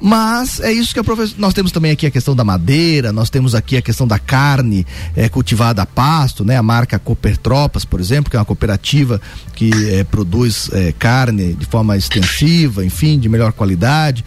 Mas 0.00 0.60
é 0.60 0.72
isso 0.72 0.94
que 0.94 1.00
a 1.00 1.04
professora. 1.04 1.40
Nós 1.40 1.52
temos 1.52 1.72
também 1.72 1.90
aqui 1.90 2.06
a 2.06 2.10
questão 2.10 2.34
da 2.34 2.44
madeira, 2.44 3.12
nós 3.12 3.30
temos 3.30 3.54
aqui 3.54 3.76
a 3.76 3.82
questão 3.82 4.06
da 4.06 4.18
carne 4.18 4.86
é, 5.16 5.28
cultivada 5.28 5.82
a 5.82 5.86
pasto, 5.86 6.44
né? 6.44 6.56
A 6.56 6.62
marca 6.62 6.98
Coopertropas, 6.98 7.84
por 7.84 8.00
exemplo, 8.00 8.30
que 8.30 8.36
é 8.36 8.38
uma 8.38 8.44
cooperativa 8.44 9.20
que 9.54 9.70
é, 9.92 10.04
produz 10.04 10.70
é, 10.72 10.92
carne 10.92 11.54
de 11.54 11.66
forma 11.66 11.96
extensiva, 11.96 12.84
enfim, 12.84 13.18
de 13.18 13.28
melhor 13.28 13.52
qualidade. 13.52 14.24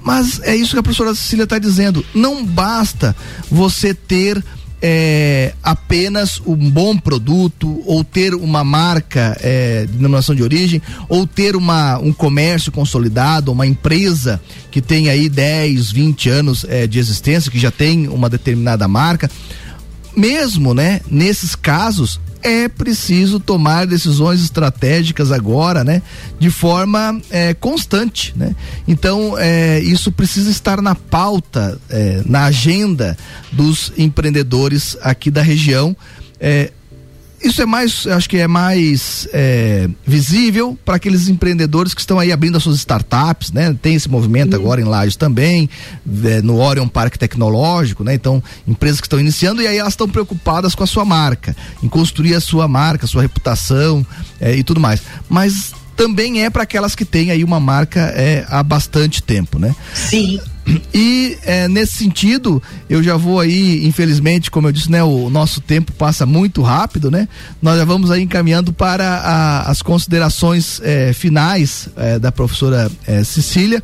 Mas 0.00 0.40
é 0.42 0.54
isso 0.54 0.72
que 0.72 0.78
a 0.78 0.82
professora 0.82 1.14
Cecília 1.14 1.44
está 1.44 1.58
dizendo. 1.58 2.04
Não 2.14 2.44
basta 2.44 3.14
você 3.50 3.94
ter 3.94 4.42
é, 4.82 5.54
apenas 5.62 6.42
um 6.44 6.56
bom 6.68 6.98
produto 6.98 7.82
ou 7.86 8.02
ter 8.02 8.34
uma 8.34 8.64
marca 8.64 9.38
é, 9.40 9.86
de 9.86 9.92
denominação 9.92 10.34
de 10.34 10.42
origem 10.42 10.82
ou 11.08 11.24
ter 11.24 11.54
uma, 11.54 11.98
um 11.98 12.12
comércio 12.12 12.72
consolidado, 12.72 13.52
uma 13.52 13.66
empresa 13.66 14.42
que 14.72 14.82
tem 14.82 15.08
aí 15.08 15.28
10, 15.28 15.92
20 15.92 16.28
anos 16.28 16.66
é, 16.68 16.86
de 16.88 16.98
existência, 16.98 17.50
que 17.50 17.60
já 17.60 17.70
tem 17.70 18.08
uma 18.08 18.28
determinada 18.28 18.88
marca. 18.88 19.30
Mesmo, 20.14 20.74
né, 20.74 21.00
nesses 21.10 21.54
casos, 21.54 22.20
é 22.42 22.68
preciso 22.68 23.38
tomar 23.38 23.86
decisões 23.86 24.42
estratégicas 24.42 25.30
agora, 25.30 25.84
né? 25.84 26.02
De 26.38 26.50
forma 26.50 27.20
é, 27.30 27.54
constante, 27.54 28.34
né? 28.36 28.54
Então, 28.86 29.38
é, 29.38 29.78
isso 29.80 30.10
precisa 30.10 30.50
estar 30.50 30.82
na 30.82 30.94
pauta, 30.94 31.78
é, 31.88 32.20
na 32.26 32.44
agenda 32.46 33.16
dos 33.52 33.92
empreendedores 33.96 34.96
aqui 35.00 35.30
da 35.30 35.40
região. 35.40 35.96
Isso 37.42 37.60
é 37.60 37.66
mais, 37.66 38.06
acho 38.06 38.28
que 38.28 38.36
é 38.36 38.46
mais 38.46 39.28
é, 39.32 39.88
visível 40.06 40.78
para 40.84 40.96
aqueles 40.96 41.28
empreendedores 41.28 41.92
que 41.92 42.00
estão 42.00 42.18
aí 42.18 42.30
abrindo 42.30 42.56
as 42.56 42.62
suas 42.62 42.76
startups, 42.76 43.50
né? 43.50 43.76
Tem 43.82 43.94
esse 43.94 44.08
movimento 44.08 44.54
uhum. 44.54 44.60
agora 44.60 44.80
em 44.80 44.84
Lages 44.84 45.16
também, 45.16 45.68
é, 46.24 46.40
no 46.40 46.60
Orion 46.60 46.86
Parque 46.86 47.18
Tecnológico, 47.18 48.04
né? 48.04 48.14
Então, 48.14 48.42
empresas 48.66 49.00
que 49.00 49.06
estão 49.06 49.18
iniciando 49.18 49.60
e 49.60 49.66
aí 49.66 49.76
elas 49.76 49.94
estão 49.94 50.08
preocupadas 50.08 50.74
com 50.74 50.84
a 50.84 50.86
sua 50.86 51.04
marca, 51.04 51.56
em 51.82 51.88
construir 51.88 52.34
a 52.34 52.40
sua 52.40 52.68
marca, 52.68 53.06
a 53.06 53.08
sua 53.08 53.22
reputação 53.22 54.06
é, 54.40 54.54
e 54.54 54.62
tudo 54.62 54.80
mais. 54.80 55.02
Mas 55.28 55.72
também 55.96 56.44
é 56.44 56.50
para 56.50 56.62
aquelas 56.62 56.94
que 56.94 57.04
têm 57.04 57.30
aí 57.30 57.44
uma 57.44 57.60
marca 57.60 58.00
é, 58.16 58.44
há 58.48 58.62
bastante 58.62 59.22
tempo, 59.22 59.58
né? 59.58 59.74
Sim. 59.94 60.40
E 60.94 61.36
é, 61.42 61.66
nesse 61.66 61.96
sentido, 61.96 62.62
eu 62.88 63.02
já 63.02 63.16
vou 63.16 63.40
aí, 63.40 63.84
infelizmente, 63.84 64.48
como 64.48 64.68
eu 64.68 64.72
disse, 64.72 64.88
né, 64.88 65.02
o 65.02 65.28
nosso 65.28 65.60
tempo 65.60 65.90
passa 65.92 66.24
muito 66.24 66.62
rápido, 66.62 67.10
né? 67.10 67.26
Nós 67.60 67.78
já 67.78 67.84
vamos 67.84 68.12
aí 68.12 68.22
encaminhando 68.22 68.72
para 68.72 69.04
a, 69.04 69.70
as 69.70 69.82
considerações 69.82 70.80
é, 70.84 71.12
finais 71.12 71.88
é, 71.96 72.16
da 72.16 72.30
professora 72.30 72.88
é, 73.08 73.24
Cecília 73.24 73.82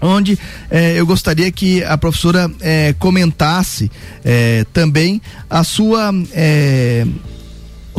onde 0.00 0.38
é, 0.70 0.98
eu 0.98 1.04
gostaria 1.04 1.50
que 1.50 1.82
a 1.82 1.98
professora 1.98 2.50
é, 2.60 2.94
comentasse 2.98 3.90
é, 4.24 4.64
também 4.72 5.20
a 5.50 5.64
sua 5.64 6.12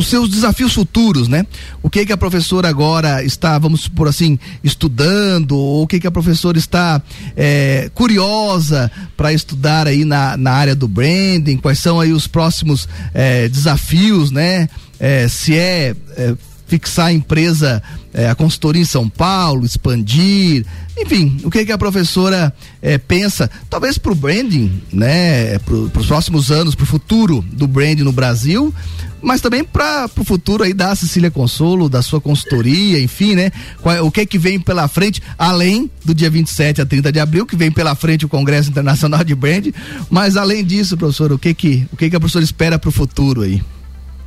os 0.00 0.08
seus 0.08 0.30
desafios 0.30 0.72
futuros, 0.72 1.28
né? 1.28 1.46
O 1.82 1.90
que 1.90 2.06
que 2.06 2.12
a 2.12 2.16
professora 2.16 2.68
agora 2.68 3.22
está, 3.22 3.58
vamos 3.58 3.86
por 3.86 4.08
assim, 4.08 4.38
estudando, 4.64 5.52
ou 5.56 5.82
o 5.82 5.86
que 5.86 6.00
que 6.00 6.06
a 6.06 6.10
professora 6.10 6.56
está 6.56 7.02
é, 7.36 7.90
curiosa 7.94 8.90
para 9.14 9.30
estudar 9.30 9.86
aí 9.86 10.06
na, 10.06 10.38
na 10.38 10.52
área 10.52 10.74
do 10.74 10.88
branding, 10.88 11.58
quais 11.58 11.78
são 11.78 12.00
aí 12.00 12.12
os 12.12 12.26
próximos 12.26 12.88
é, 13.12 13.46
desafios, 13.48 14.30
né? 14.30 14.70
É, 14.98 15.28
se 15.28 15.54
é, 15.54 15.94
é 16.16 16.34
fixar 16.70 17.06
a 17.06 17.12
empresa, 17.12 17.82
é, 18.14 18.30
a 18.30 18.34
consultoria 18.36 18.80
em 18.80 18.84
São 18.84 19.08
Paulo, 19.08 19.66
expandir, 19.66 20.64
enfim, 20.96 21.36
o 21.42 21.50
que 21.50 21.66
que 21.66 21.72
a 21.72 21.78
professora 21.78 22.54
é, 22.80 22.96
pensa, 22.96 23.50
talvez 23.68 23.98
para 23.98 24.12
o 24.12 24.14
branding, 24.14 24.80
né, 24.92 25.58
para 25.58 25.74
os 25.74 26.06
próximos 26.06 26.48
anos, 26.52 26.76
para 26.76 26.84
o 26.84 26.86
futuro 26.86 27.44
do 27.52 27.66
branding 27.66 28.04
no 28.04 28.12
Brasil, 28.12 28.72
mas 29.20 29.40
também 29.40 29.64
para 29.64 30.08
o 30.16 30.24
futuro 30.24 30.62
aí 30.62 30.72
da 30.72 30.94
Cecília 30.94 31.28
Consolo, 31.28 31.88
da 31.88 32.02
sua 32.02 32.20
consultoria, 32.20 33.02
enfim, 33.02 33.34
né? 33.34 33.50
Qual, 33.82 34.06
o 34.06 34.10
que 34.10 34.24
que 34.24 34.38
vem 34.38 34.60
pela 34.60 34.86
frente, 34.86 35.20
além 35.36 35.90
do 36.04 36.14
dia 36.14 36.30
27 36.30 36.80
a 36.80 36.86
30 36.86 37.10
de 37.10 37.18
abril, 37.18 37.44
que 37.44 37.56
vem 37.56 37.70
pela 37.70 37.96
frente 37.96 38.24
o 38.24 38.28
Congresso 38.28 38.70
Internacional 38.70 39.24
de 39.24 39.34
Brand, 39.34 39.66
mas 40.08 40.36
além 40.36 40.64
disso, 40.64 40.96
professor, 40.96 41.32
o 41.32 41.38
que 41.38 41.52
que, 41.52 41.86
o 41.92 41.96
que 41.96 42.08
que 42.08 42.16
a 42.16 42.20
professora 42.20 42.44
espera 42.44 42.78
para 42.78 42.88
o 42.88 42.92
futuro 42.92 43.42
aí? 43.42 43.60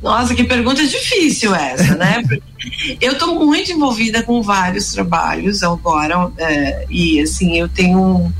Nossa, 0.04 0.34
que 0.34 0.44
pergunta 0.44 0.86
difícil 0.86 1.54
essa, 1.54 1.96
né? 1.96 2.22
eu 3.00 3.12
estou 3.12 3.34
muito 3.44 3.72
envolvida 3.72 4.22
com 4.22 4.40
vários 4.42 4.92
trabalhos 4.92 5.62
agora, 5.62 6.30
é, 6.38 6.86
e 6.88 7.20
assim, 7.20 7.58
eu 7.58 7.68
tenho 7.68 8.32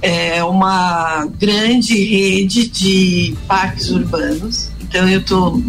é, 0.00 0.42
uma 0.42 1.26
grande 1.38 2.02
rede 2.04 2.68
de 2.68 3.36
parques 3.46 3.90
urbanos 3.90 4.70
então 4.88 5.06
eu 5.06 5.20
estou 5.20 5.62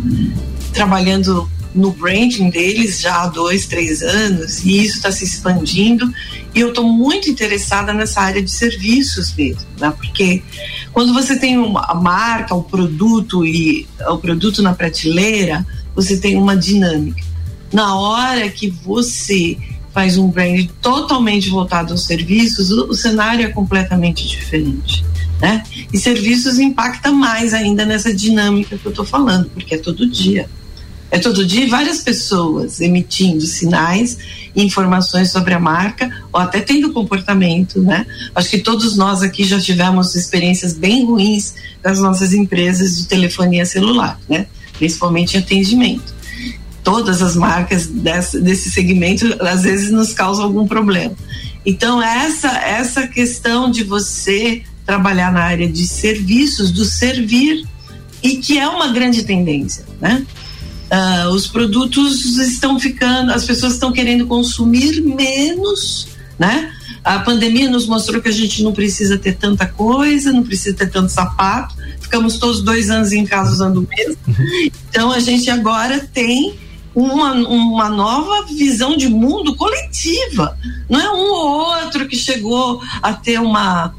trabalhando 0.74 1.50
no 1.74 1.92
branding 1.92 2.50
deles 2.50 3.00
já 3.00 3.24
há 3.24 3.28
dois, 3.28 3.66
três 3.66 4.02
anos 4.02 4.64
e 4.64 4.84
isso 4.84 4.98
está 4.98 5.12
se 5.12 5.24
expandindo 5.24 6.12
e 6.54 6.60
eu 6.60 6.70
estou 6.70 6.84
muito 6.92 7.30
interessada 7.30 7.94
nessa 7.94 8.22
área 8.22 8.42
de 8.42 8.52
serviços 8.52 9.34
mesmo, 9.36 9.62
né? 9.80 9.94
Porque 9.96 10.42
quando 10.92 11.14
você 11.14 11.38
tem 11.38 11.58
uma 11.58 11.94
marca, 11.94 12.56
o 12.56 12.64
produto 12.64 13.46
e 13.46 13.88
o 14.08 14.18
produto 14.18 14.62
na 14.62 14.74
prateleira, 14.74 15.66
você 15.94 16.18
tem 16.18 16.36
uma 16.36 16.58
dinâmica. 16.58 17.24
Na 17.72 17.96
hora 17.96 18.50
que 18.50 18.70
você 18.70 19.58
faz 19.94 20.18
um 20.18 20.28
brand 20.28 20.68
totalmente 20.82 21.50
voltado 21.50 21.92
aos 21.92 22.06
serviços, 22.06 22.72
o, 22.72 22.90
o 22.90 22.94
cenário 22.96 23.46
é 23.46 23.50
completamente 23.50 24.28
diferente 24.28 25.04
né? 25.42 25.64
E 25.92 25.98
serviços 25.98 26.60
impacta 26.60 27.12
mais 27.12 27.54
ainda 27.54 27.86
nessa 27.86 28.14
dinâmica 28.14 28.78
que 28.78 28.86
eu 28.86 28.92
estou 28.92 29.06
falando, 29.06 29.50
porque 29.50 29.76
é 29.76 29.78
todo 29.78 30.10
dia. 30.10 30.50
É 31.12 31.18
todo 31.18 31.46
dia 31.46 31.68
várias 31.68 32.02
pessoas 32.02 32.80
emitindo 32.80 33.42
sinais 33.42 34.18
informações 34.56 35.32
sobre 35.32 35.54
a 35.54 35.60
marca, 35.60 36.10
ou 36.32 36.40
até 36.40 36.60
tendo 36.60 36.92
comportamento, 36.92 37.82
né? 37.82 38.06
Acho 38.36 38.50
que 38.50 38.60
todos 38.60 38.96
nós 38.98 39.22
aqui 39.22 39.44
já 39.44 39.60
tivemos 39.60 40.16
experiências 40.16 40.74
bem 40.74 41.06
ruins 41.06 41.56
das 41.82 42.00
nossas 42.00 42.34
empresas 42.34 42.98
de 42.98 43.08
telefonia 43.08 43.66
celular, 43.66 44.20
né? 44.28 44.48
Principalmente 44.78 45.36
em 45.36 45.40
atendimento. 45.40 46.14
Todas 46.84 47.22
as 47.22 47.36
marcas 47.36 47.88
desse, 47.88 48.40
desse 48.40 48.72
segmento 48.72 49.36
às 49.42 49.64
vezes 49.64 49.92
nos 49.92 50.14
causam 50.14 50.46
algum 50.46 50.68
problema. 50.68 51.16
Então, 51.66 52.02
essa, 52.02 52.50
essa 52.50 53.08
questão 53.08 53.70
de 53.70 53.84
você 53.84 54.64
trabalhar 54.86 55.32
na 55.32 55.44
área 55.44 55.70
de 55.70 55.86
serviços, 55.88 56.72
do 56.72 56.84
servir, 56.84 57.64
e 58.24 58.38
que 58.38 58.58
é 58.58 58.68
uma 58.68 58.88
grande 58.88 59.24
tendência, 59.24 59.86
né? 60.02 60.26
Uh, 60.92 61.30
os 61.30 61.46
produtos 61.46 62.38
estão 62.38 62.80
ficando, 62.80 63.32
as 63.32 63.46
pessoas 63.46 63.74
estão 63.74 63.92
querendo 63.92 64.26
consumir 64.26 65.02
menos, 65.02 66.08
né? 66.38 66.72
A 67.04 67.20
pandemia 67.20 67.70
nos 67.70 67.86
mostrou 67.86 68.22
que 68.22 68.28
a 68.28 68.34
gente 68.34 68.64
não 68.64 68.74
precisa 68.74 69.18
ter 69.18 69.34
tanta 69.38 69.66
coisa, 69.66 70.32
não 70.32 70.44
precisa 70.44 70.76
ter 70.76 70.90
tanto 70.90 71.12
sapato. 71.12 71.76
Ficamos 72.02 72.38
todos 72.38 72.62
dois 72.62 72.90
anos 72.90 73.12
em 73.12 73.26
casa 73.26 73.52
usando 73.52 73.78
o 73.78 73.88
mesmo. 73.88 74.18
Então 74.90 75.12
a 75.12 75.20
gente 75.20 75.50
agora 75.50 76.00
tem 76.12 76.58
uma, 76.94 77.34
uma 77.34 77.90
nova 77.90 78.46
visão 78.48 78.98
de 78.98 79.08
mundo 79.08 79.56
coletiva. 79.56 80.58
Não 80.90 81.00
é 81.00 81.12
um 81.12 81.32
ou 81.32 81.84
outro 81.84 82.08
que 82.08 82.16
chegou 82.16 82.82
a 83.02 83.14
ter 83.14 83.40
uma, 83.40 83.94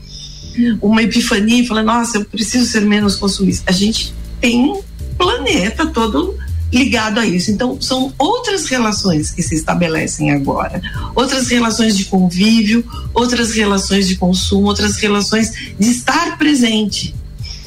uma 0.83 1.03
epifania 1.03 1.62
e 1.62 1.66
falou: 1.66 1.83
nossa, 1.83 2.18
eu 2.18 2.24
preciso 2.24 2.66
ser 2.66 2.83
menos 2.83 3.16
consumista. 3.16 3.70
A 3.70 3.72
gente 3.72 4.12
tem 4.40 4.61
um 4.61 4.83
planeta 5.16 5.87
todo 5.87 6.37
ligado 6.73 7.19
a 7.19 7.27
isso. 7.27 7.51
Então, 7.51 7.81
são 7.81 8.13
outras 8.19 8.67
relações 8.67 9.31
que 9.31 9.43
se 9.43 9.55
estabelecem 9.55 10.31
agora, 10.31 10.81
outras 11.15 11.49
relações 11.49 11.97
de 11.97 12.05
convívio, 12.05 12.85
outras 13.13 13.53
relações 13.53 14.07
de 14.07 14.17
consumo, 14.17 14.69
outras 14.69 14.97
relações 14.97 15.53
de 15.79 15.91
estar 15.91 16.39
presente. 16.39 17.15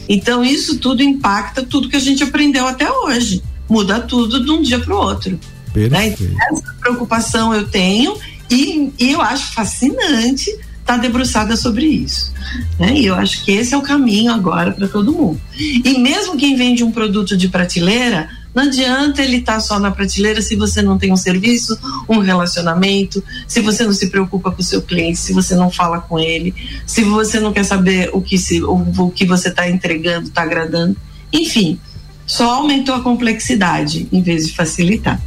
Então, 0.07 0.43
isso 0.43 0.77
tudo 0.79 1.01
impacta 1.01 1.63
tudo 1.63 1.89
que 1.89 1.95
a 1.95 1.99
gente 1.99 2.23
aprendeu 2.23 2.67
até 2.67 2.89
hoje. 2.91 3.43
Muda 3.69 3.99
tudo 3.99 4.43
de 4.43 4.51
um 4.51 4.61
dia 4.61 4.79
para 4.79 4.93
o 4.93 4.97
outro. 4.97 5.39
Né? 5.75 6.07
Então, 6.07 6.27
essa 6.51 6.75
preocupação 6.79 7.53
eu 7.53 7.67
tenho 7.67 8.17
e, 8.49 8.91
e 8.99 9.11
eu 9.11 9.21
acho 9.21 9.53
fascinante 9.53 10.49
estar 10.49 10.95
tá 10.95 10.97
debruçada 10.97 11.55
sobre 11.55 11.85
isso. 11.85 12.31
Né? 12.79 12.99
E 12.99 13.05
eu 13.05 13.15
acho 13.15 13.43
que 13.43 13.51
esse 13.51 13.73
é 13.73 13.77
o 13.77 13.81
caminho 13.81 14.31
agora 14.31 14.71
para 14.71 14.87
todo 14.87 15.13
mundo. 15.13 15.41
E 15.57 15.97
mesmo 15.97 16.37
quem 16.37 16.55
vende 16.55 16.83
um 16.83 16.91
produto 16.91 17.35
de 17.35 17.47
prateleira, 17.47 18.29
não 18.53 18.63
adianta 18.63 19.21
ele 19.21 19.37
estar 19.37 19.55
tá 19.55 19.59
só 19.59 19.79
na 19.79 19.91
prateleira 19.91 20.41
se 20.41 20.55
você 20.55 20.81
não 20.81 20.97
tem 20.97 21.11
um 21.11 21.17
serviço, 21.17 21.77
um 22.07 22.19
relacionamento, 22.19 23.23
se 23.47 23.59
você 23.61 23.83
não 23.83 23.93
se 23.93 24.07
preocupa 24.07 24.51
com 24.51 24.61
o 24.61 24.65
seu 24.65 24.81
cliente, 24.81 25.17
se 25.19 25.33
você 25.33 25.55
não 25.55 25.71
fala 25.71 25.99
com 25.99 26.19
ele, 26.19 26.53
se 26.85 27.03
você 27.03 27.39
não 27.39 27.51
quer 27.51 27.63
saber 27.63 28.09
o 28.13 28.21
que, 28.21 28.37
se, 28.37 28.63
o, 28.63 28.75
o 28.97 29.11
que 29.11 29.25
você 29.25 29.49
está 29.49 29.69
entregando, 29.69 30.27
está 30.27 30.43
agradando. 30.43 30.95
Enfim, 31.31 31.79
só 32.25 32.55
aumentou 32.55 32.95
a 32.95 33.01
complexidade 33.01 34.07
em 34.11 34.21
vez 34.21 34.47
de 34.47 34.53
facilitar. 34.53 35.21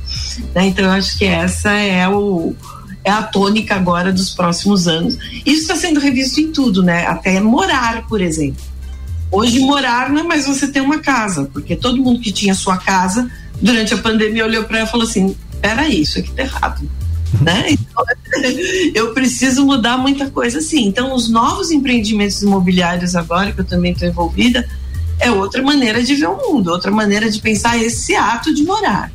Né? 0.55 0.67
Então, 0.67 0.85
eu 0.85 0.93
acho 0.93 1.19
que 1.19 1.25
essa 1.25 1.73
é 1.73 2.09
o, 2.09 2.55
é 3.05 3.11
a 3.11 3.23
tônica 3.23 3.75
agora 3.75 4.12
dos 4.12 4.31
próximos 4.31 4.89
anos. 4.89 5.19
Isso 5.45 5.62
está 5.62 5.77
sendo 5.77 6.01
revisto 6.01 6.41
em 6.41 6.53
tudo, 6.53 6.83
né? 6.83 7.07
Até 7.07 7.41
morar, 7.41 8.07
por 8.07 8.21
exemplo. 8.21 8.62
Hoje 9.37 9.61
morar 9.61 10.09
não 10.09 10.20
é 10.20 10.22
mais 10.22 10.46
você 10.46 10.66
ter 10.66 10.81
uma 10.81 10.99
casa, 10.99 11.51
porque 11.53 11.77
todo 11.77 12.03
mundo 12.03 12.20
que 12.20 12.33
tinha 12.33 12.55
sua 12.55 12.79
casa 12.79 13.31
durante 13.61 13.92
a 13.92 13.99
pandemia 13.99 14.46
olhou 14.46 14.64
para 14.64 14.79
ela 14.79 14.88
e 14.88 14.90
falou 14.90 15.07
assim: 15.07 15.37
peraí, 15.61 16.01
isso 16.01 16.18
aqui 16.18 16.33
tá 16.33 16.42
errado. 16.42 16.90
né? 17.42 17.77
Então, 17.77 18.42
eu 18.94 19.12
preciso 19.12 19.64
mudar 19.64 19.99
muita 19.99 20.31
coisa 20.31 20.59
assim. 20.59 20.87
Então, 20.87 21.14
os 21.14 21.29
novos 21.29 21.70
empreendimentos 21.70 22.42
imobiliários 22.42 23.14
agora, 23.14 23.53
que 23.53 23.61
eu 23.61 23.64
também 23.64 23.92
estou 23.92 24.09
envolvida, 24.09 24.66
é 25.20 25.31
outra 25.31 25.62
maneira 25.62 26.03
de 26.03 26.14
ver 26.14 26.29
o 26.29 26.37
mundo, 26.37 26.70
outra 26.70 26.90
maneira 26.90 27.31
de 27.31 27.38
pensar 27.38 27.77
esse 27.79 28.14
ato 28.14 28.55
de 28.55 28.62
morar. 28.64 29.12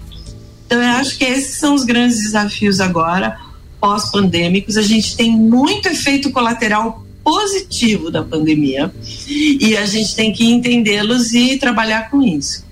Então, 0.67 0.81
eu 0.81 0.89
acho 0.97 1.17
que 1.17 1.25
esses 1.25 1.57
são 1.57 1.73
os 1.73 1.84
grandes 1.84 2.21
desafios 2.21 2.79
agora, 2.79 3.39
pós-pandêmicos. 3.79 4.77
A 4.77 4.84
gente 4.84 5.17
tem 5.17 5.31
muito 5.31 5.88
efeito 5.88 6.31
colateral 6.31 7.03
positivo 7.23 8.10
da 8.10 8.23
pandemia 8.23 8.91
e 9.27 9.77
a 9.77 9.86
gente 9.86 10.15
tem 10.15 10.34
que 10.34 10.45
entendê-los 10.45 11.34
e 11.34 11.57
trabalhar 11.57 12.10
com 12.10 12.21
isso. 12.21 12.65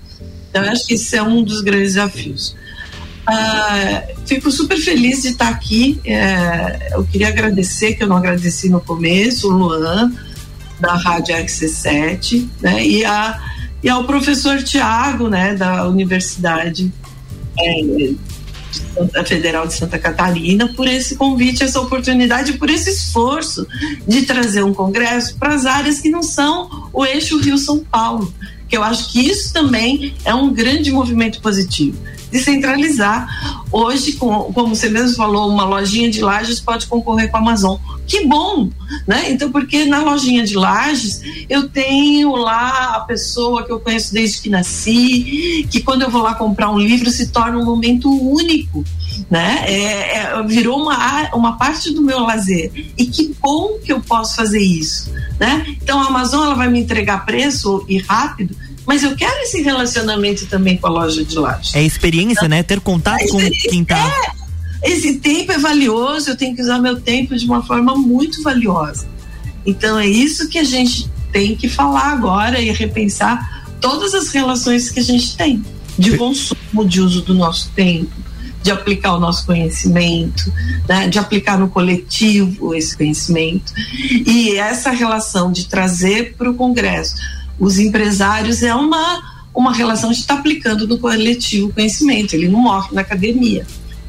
Então, 0.48 0.64
eu 0.64 0.70
acho 0.70 0.86
que 0.86 0.94
esse 0.94 1.16
é 1.16 1.22
um 1.22 1.42
dos 1.42 1.60
grandes 1.60 1.94
desafios. 1.94 2.56
Ah, 3.26 4.02
fico 4.26 4.50
super 4.50 4.78
feliz 4.78 5.22
de 5.22 5.28
estar 5.28 5.48
aqui. 5.48 6.00
É, 6.04 6.94
eu 6.94 7.04
queria 7.04 7.28
agradecer, 7.28 7.94
que 7.94 8.02
eu 8.02 8.08
não 8.08 8.16
agradeci 8.16 8.68
no 8.68 8.80
começo, 8.80 9.48
o 9.48 9.56
Luan, 9.56 10.12
da 10.80 10.94
Rádio 10.94 11.36
RC7, 11.36 12.48
né, 12.60 12.84
e, 12.84 13.04
a, 13.04 13.40
e 13.82 13.88
ao 13.88 14.04
professor 14.04 14.62
Tiago, 14.62 15.28
né, 15.28 15.54
da 15.54 15.86
Universidade 15.86 16.92
é, 17.58 18.12
Federal 19.26 19.66
de 19.66 19.74
Santa 19.74 19.98
Catarina 19.98 20.68
por 20.74 20.86
esse 20.86 21.16
convite, 21.16 21.62
essa 21.62 21.80
oportunidade, 21.80 22.54
por 22.54 22.70
esse 22.70 22.90
esforço 22.90 23.66
de 24.06 24.22
trazer 24.22 24.62
um 24.62 24.72
congresso 24.72 25.36
para 25.36 25.54
as 25.54 25.66
áreas 25.66 26.00
que 26.00 26.10
não 26.10 26.22
são 26.22 26.88
o 26.92 27.04
eixo 27.04 27.38
Rio-São 27.38 27.80
Paulo, 27.80 28.32
que 28.68 28.76
eu 28.76 28.82
acho 28.82 29.12
que 29.12 29.20
isso 29.20 29.52
também 29.52 30.14
é 30.24 30.34
um 30.34 30.52
grande 30.52 30.92
movimento 30.92 31.40
positivo 31.40 31.98
descentralizar. 32.30 33.26
Hoje, 33.72 34.12
com, 34.12 34.52
como 34.52 34.74
você 34.74 34.88
mesmo 34.88 35.16
falou, 35.16 35.48
uma 35.48 35.64
lojinha 35.64 36.10
de 36.10 36.20
lajes 36.20 36.60
pode 36.60 36.86
concorrer 36.86 37.30
com 37.30 37.36
a 37.36 37.40
Amazon. 37.40 37.76
Que 38.06 38.26
bom, 38.26 38.68
né? 39.06 39.30
Então, 39.30 39.52
porque 39.52 39.84
na 39.84 40.02
lojinha 40.02 40.44
de 40.44 40.56
lajes 40.56 41.22
eu 41.48 41.68
tenho 41.68 42.34
lá 42.34 42.96
a 42.96 43.00
pessoa 43.00 43.64
que 43.64 43.72
eu 43.72 43.78
conheço 43.78 44.12
desde 44.12 44.40
que 44.40 44.48
nasci, 44.48 45.66
que 45.70 45.80
quando 45.80 46.02
eu 46.02 46.10
vou 46.10 46.22
lá 46.22 46.34
comprar 46.34 46.70
um 46.70 46.78
livro 46.78 47.10
se 47.10 47.28
torna 47.28 47.58
um 47.58 47.64
momento 47.64 48.10
único, 48.10 48.84
né? 49.30 49.64
É, 49.66 50.16
é, 50.16 50.42
virou 50.42 50.82
uma, 50.82 51.30
uma 51.34 51.56
parte 51.56 51.92
do 51.92 52.02
meu 52.02 52.20
lazer. 52.20 52.72
E 52.98 53.06
que 53.06 53.34
bom 53.40 53.78
que 53.84 53.92
eu 53.92 54.00
posso 54.00 54.34
fazer 54.34 54.60
isso, 54.60 55.12
né? 55.38 55.64
Então, 55.80 56.00
a 56.00 56.06
Amazon 56.06 56.44
ela 56.44 56.54
vai 56.54 56.68
me 56.68 56.80
entregar 56.80 57.24
preço 57.24 57.84
e 57.88 57.98
rápido, 57.98 58.56
mas 58.86 59.02
eu 59.02 59.14
quero 59.14 59.40
esse 59.42 59.62
relacionamento 59.62 60.46
também 60.46 60.76
com 60.76 60.86
a 60.86 60.90
loja 60.90 61.24
de 61.24 61.38
laje. 61.38 61.76
É 61.76 61.82
experiência, 61.82 62.32
então, 62.32 62.48
né? 62.48 62.62
Ter 62.62 62.80
contato 62.80 63.26
com 63.28 63.38
quem 63.68 63.84
tá. 63.84 63.98
É, 64.82 64.90
esse 64.90 65.14
tempo 65.18 65.52
é 65.52 65.58
valioso, 65.58 66.30
eu 66.30 66.36
tenho 66.36 66.54
que 66.56 66.62
usar 66.62 66.78
meu 66.78 67.00
tempo 67.00 67.36
de 67.36 67.44
uma 67.44 67.62
forma 67.62 67.94
muito 67.94 68.42
valiosa. 68.42 69.06
Então 69.64 69.98
é 69.98 70.06
isso 70.06 70.48
que 70.48 70.58
a 70.58 70.64
gente 70.64 71.08
tem 71.30 71.54
que 71.54 71.68
falar 71.68 72.12
agora 72.12 72.60
e 72.60 72.70
repensar 72.72 73.66
todas 73.80 74.14
as 74.14 74.30
relações 74.30 74.90
que 74.90 75.00
a 75.00 75.02
gente 75.02 75.36
tem 75.36 75.62
de 75.98 76.16
consumo, 76.16 76.84
de 76.86 77.00
uso 77.00 77.22
do 77.22 77.34
nosso 77.34 77.70
tempo, 77.70 78.10
de 78.62 78.70
aplicar 78.70 79.14
o 79.14 79.20
nosso 79.20 79.44
conhecimento, 79.46 80.52
né, 80.88 81.08
de 81.08 81.18
aplicar 81.18 81.58
no 81.58 81.68
coletivo 81.68 82.74
esse 82.74 82.96
conhecimento. 82.96 83.72
E 84.26 84.56
essa 84.56 84.90
relação 84.90 85.52
de 85.52 85.66
trazer 85.66 86.34
para 86.36 86.50
o 86.50 86.54
Congresso 86.54 87.14
os 87.60 87.78
empresários 87.78 88.62
é 88.62 88.74
uma, 88.74 89.22
uma 89.54 89.72
relação 89.72 90.10
de 90.10 90.18
estar 90.18 90.34
tá 90.34 90.40
aplicando 90.40 90.88
no 90.88 90.98
coletivo 90.98 91.72
conhecimento, 91.72 92.34
ele 92.34 92.48
não 92.48 92.60
morre 92.60 92.88
na 92.92 93.02
academia. 93.02 93.66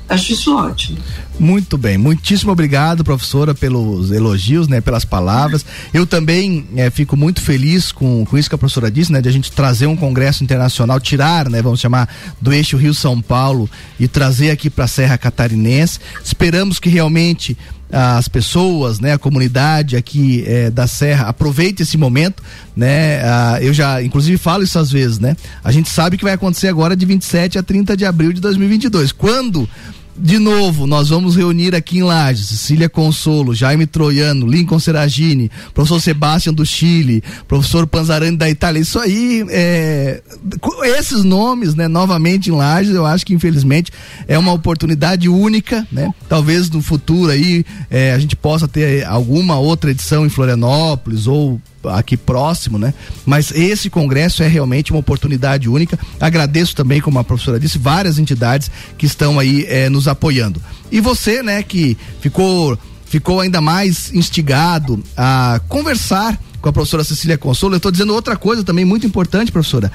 Acho 0.08 0.32
isso 0.32 0.56
ótimo. 0.56 0.98
Muito 1.42 1.76
bem, 1.76 1.98
muitíssimo 1.98 2.52
obrigado, 2.52 3.04
professora, 3.04 3.56
pelos 3.56 4.12
elogios, 4.12 4.68
né, 4.68 4.80
pelas 4.80 5.04
palavras. 5.04 5.66
Eu 5.92 6.06
também 6.06 6.68
é, 6.76 6.92
fico 6.92 7.18
muito 7.18 7.42
feliz 7.42 7.92
com, 7.92 8.24
com 8.24 8.38
isso 8.38 8.48
que 8.48 8.54
a 8.54 8.60
professora 8.60 8.92
disse, 8.92 9.12
né, 9.12 9.20
de 9.22 9.28
a 9.28 9.32
gente 9.32 9.52
trazer 9.52 9.88
um 9.88 9.98
congresso 9.98 10.44
internacional, 10.44 11.00
tirar, 11.00 11.50
né, 11.50 11.60
vamos 11.60 11.80
chamar, 11.80 12.08
do 12.40 12.54
eixo 12.54 12.78
Rio-São 12.78 13.20
Paulo 13.24 13.68
e 14.00 14.08
trazer 14.08 14.52
aqui 14.52 14.70
para 14.70 14.86
a 14.86 14.88
Serra 14.88 15.18
Catarinense. 15.18 15.98
Esperamos 16.24 16.78
que 16.78 16.90
realmente 16.90 17.58
as 17.92 18.28
pessoas, 18.28 19.00
né, 19.00 19.14
a 19.14 19.18
comunidade 19.18 19.98
aqui 19.98 20.44
é, 20.46 20.70
da 20.70 20.86
Serra 20.86 21.28
aproveite 21.28 21.82
esse 21.82 21.98
momento, 21.98 22.44
né? 22.76 23.20
Ah, 23.24 23.58
eu 23.60 23.74
já, 23.74 24.02
inclusive, 24.02 24.38
falo 24.38 24.64
isso 24.64 24.78
às 24.78 24.92
vezes, 24.92 25.18
né? 25.18 25.36
A 25.64 25.72
gente 25.72 25.90
sabe 25.90 26.18
que 26.18 26.24
vai 26.24 26.34
acontecer 26.34 26.68
agora 26.68 26.96
de 26.96 27.06
27 27.06 27.58
a 27.58 27.64
30 27.64 27.98
de 27.98 28.06
abril 28.06 28.32
de 28.32 28.40
2022. 28.40 29.12
Quando 29.12 29.68
de 30.22 30.38
novo, 30.38 30.86
nós 30.86 31.10
vamos 31.10 31.36
reunir 31.36 31.74
aqui 31.74 31.98
em 31.98 32.04
Lages, 32.04 32.46
Cecília 32.48 32.88
Consolo, 32.88 33.56
Jaime 33.56 33.88
Troiano, 33.88 34.46
Lincoln 34.46 34.78
Seragini, 34.78 35.50
professor 35.74 36.00
Sebastião 36.00 36.54
do 36.54 36.64
Chile, 36.64 37.24
professor 37.48 37.88
Panzarani 37.88 38.38
da 38.38 38.48
Itália. 38.48 38.80
Isso 38.80 39.00
aí, 39.00 39.44
é, 39.50 40.22
esses 40.98 41.24
nomes, 41.24 41.74
né, 41.74 41.88
novamente 41.88 42.52
em 42.52 42.54
Lages, 42.54 42.94
eu 42.94 43.06
acho 43.06 43.26
que 43.26 43.34
infelizmente 43.34 43.92
é 44.28 44.38
uma 44.38 44.54
oportunidade 44.54 45.28
única, 45.28 45.88
né? 45.92 46.14
Talvez 46.30 46.70
no 46.70 46.84
futuro 46.84 47.32
aí 47.32 47.66
é, 47.90 48.14
a 48.14 48.20
gente 48.20 48.36
possa 48.36 48.68
ter 48.68 49.04
alguma 49.06 49.58
outra 49.58 49.90
edição 49.90 50.24
em 50.24 50.30
Florianópolis 50.30 51.26
ou 51.26 51.60
aqui 51.86 52.18
próximo, 52.18 52.78
né? 52.78 52.94
Mas 53.26 53.52
esse 53.52 53.90
congresso 53.90 54.44
é 54.44 54.48
realmente 54.48 54.92
uma 54.92 55.00
oportunidade 55.00 55.70
única. 55.70 55.98
Agradeço 56.20 56.76
também, 56.76 57.02
como 57.02 57.20
a 57.20 57.24
professora 57.24 57.60
disse, 57.60 57.78
várias 57.78 58.20
entidades 58.20 58.70
que 58.98 59.06
estão 59.06 59.40
aí 59.40 59.66
é, 59.68 59.90
nos 59.90 60.08
apoiando. 60.08 60.62
E 60.92 61.00
você, 61.00 61.42
né, 61.42 61.64
que 61.64 61.98
ficou 62.20 62.78
ficou 63.06 63.42
ainda 63.42 63.60
mais 63.60 64.14
instigado 64.14 65.04
a 65.18 65.60
conversar 65.68 66.40
com 66.62 66.70
a 66.70 66.72
professora 66.72 67.04
Cecília 67.04 67.38
Consolo. 67.38 67.74
Eu 67.74 67.78
estou 67.78 67.92
dizendo 67.92 68.14
outra 68.14 68.38
coisa 68.38 68.64
também 68.64 68.86
muito 68.86 69.06
importante, 69.06 69.52
professora 69.52 69.92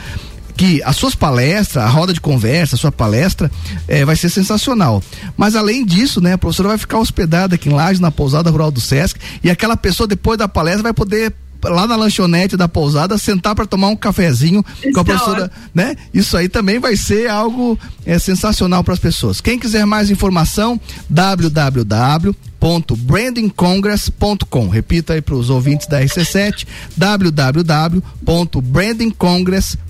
que 0.56 0.82
as 0.84 0.96
suas 0.96 1.14
palestras, 1.14 1.84
a 1.84 1.88
roda 1.88 2.12
de 2.12 2.20
conversa, 2.20 2.76
a 2.76 2.78
sua 2.78 2.90
palestra 2.90 3.50
é, 3.86 4.04
vai 4.04 4.16
ser 4.16 4.30
sensacional. 4.30 5.02
Mas 5.36 5.54
além 5.54 5.84
disso, 5.84 6.20
né, 6.20 6.32
a 6.32 6.38
professora 6.38 6.70
vai 6.70 6.78
ficar 6.78 6.98
hospedada 6.98 7.54
aqui 7.54 7.68
em 7.68 7.72
Laje, 7.72 8.00
na 8.00 8.10
pousada 8.10 8.50
rural 8.50 8.70
do 8.70 8.80
Sesc, 8.80 9.20
e 9.44 9.50
aquela 9.50 9.76
pessoa 9.76 10.06
depois 10.06 10.38
da 10.38 10.48
palestra 10.48 10.82
vai 10.82 10.94
poder 10.94 11.34
lá 11.68 11.86
na 11.86 11.96
lanchonete 11.96 12.56
da 12.56 12.68
pousada, 12.68 13.18
sentar 13.18 13.54
para 13.54 13.66
tomar 13.66 13.88
um 13.88 13.96
cafezinho 13.96 14.64
Isso 14.78 14.92
com 14.92 15.00
a 15.00 15.04
professora, 15.04 15.50
né? 15.74 15.96
Isso 16.12 16.36
aí 16.36 16.48
também 16.48 16.78
vai 16.78 16.96
ser 16.96 17.28
algo 17.28 17.78
é, 18.04 18.18
sensacional 18.18 18.82
para 18.82 18.94
as 18.94 19.00
pessoas. 19.00 19.40
Quem 19.40 19.58
quiser 19.58 19.84
mais 19.86 20.10
informação, 20.10 20.80
www 21.08 22.34
www.brandingcongress.com. 22.66 24.68
Repita 24.68 25.14
aí 25.14 25.22
para 25.22 25.36
os 25.36 25.50
ouvintes 25.50 25.86
da 25.86 26.02
RC7, 26.02 26.66
www.brandingcongress.com. 26.96 29.86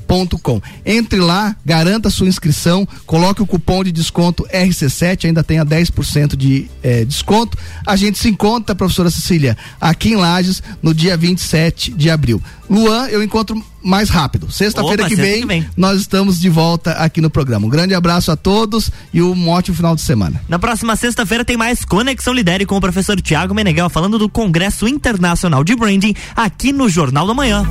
Entre 0.84 1.18
lá, 1.18 1.56
garanta 1.64 2.10
sua 2.10 2.28
inscrição, 2.28 2.86
coloque 3.06 3.40
o 3.42 3.46
cupom 3.46 3.82
de 3.82 3.90
desconto 3.90 4.46
RC7, 4.52 5.24
ainda 5.24 5.42
tenha 5.42 5.64
10% 5.64 6.36
de 6.36 6.70
eh, 6.82 7.02
desconto. 7.04 7.56
A 7.84 7.96
gente 7.96 8.18
se 8.18 8.28
encontra, 8.28 8.74
professora 8.74 9.10
Cecília, 9.10 9.56
aqui 9.80 10.10
em 10.10 10.16
Lages, 10.16 10.62
no 10.82 10.92
dia 10.94 11.16
27 11.16 11.92
de 11.92 12.10
abril. 12.10 12.42
Luan, 12.68 13.06
eu 13.08 13.22
encontro 13.22 13.62
mais 13.82 14.08
rápido. 14.08 14.50
Sexta-feira 14.50 15.04
que, 15.04 15.16
sexta 15.16 15.38
que, 15.38 15.46
vem, 15.46 15.66
nós 15.76 16.00
estamos 16.00 16.40
de 16.40 16.48
volta 16.48 16.92
aqui 16.92 17.20
no 17.20 17.30
programa. 17.30 17.66
Um 17.66 17.70
grande 17.70 17.94
abraço 17.94 18.30
a 18.30 18.36
todos 18.36 18.90
e 19.12 19.22
um 19.22 19.48
ótimo 19.48 19.76
final 19.76 19.94
de 19.94 20.02
semana. 20.02 20.40
Na 20.48 20.58
próxima 20.58 20.96
sexta-feira 20.96 21.44
tem 21.44 21.56
mais 21.56 21.84
Conexão 21.84 22.32
Lidere 22.32 22.66
com 22.66 22.76
o 22.76 22.80
professor 22.80 23.20
Tiago 23.20 23.54
Meneghel 23.54 23.88
falando 23.88 24.18
do 24.18 24.28
Congresso 24.28 24.88
Internacional 24.88 25.62
de 25.62 25.74
Branding 25.76 26.14
aqui 26.34 26.72
no 26.72 26.88
Jornal 26.88 27.26
da 27.26 27.34
Manhã. 27.34 27.64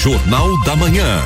Jornal 0.00 0.64
da 0.64 0.76
Manhã. 0.76 1.20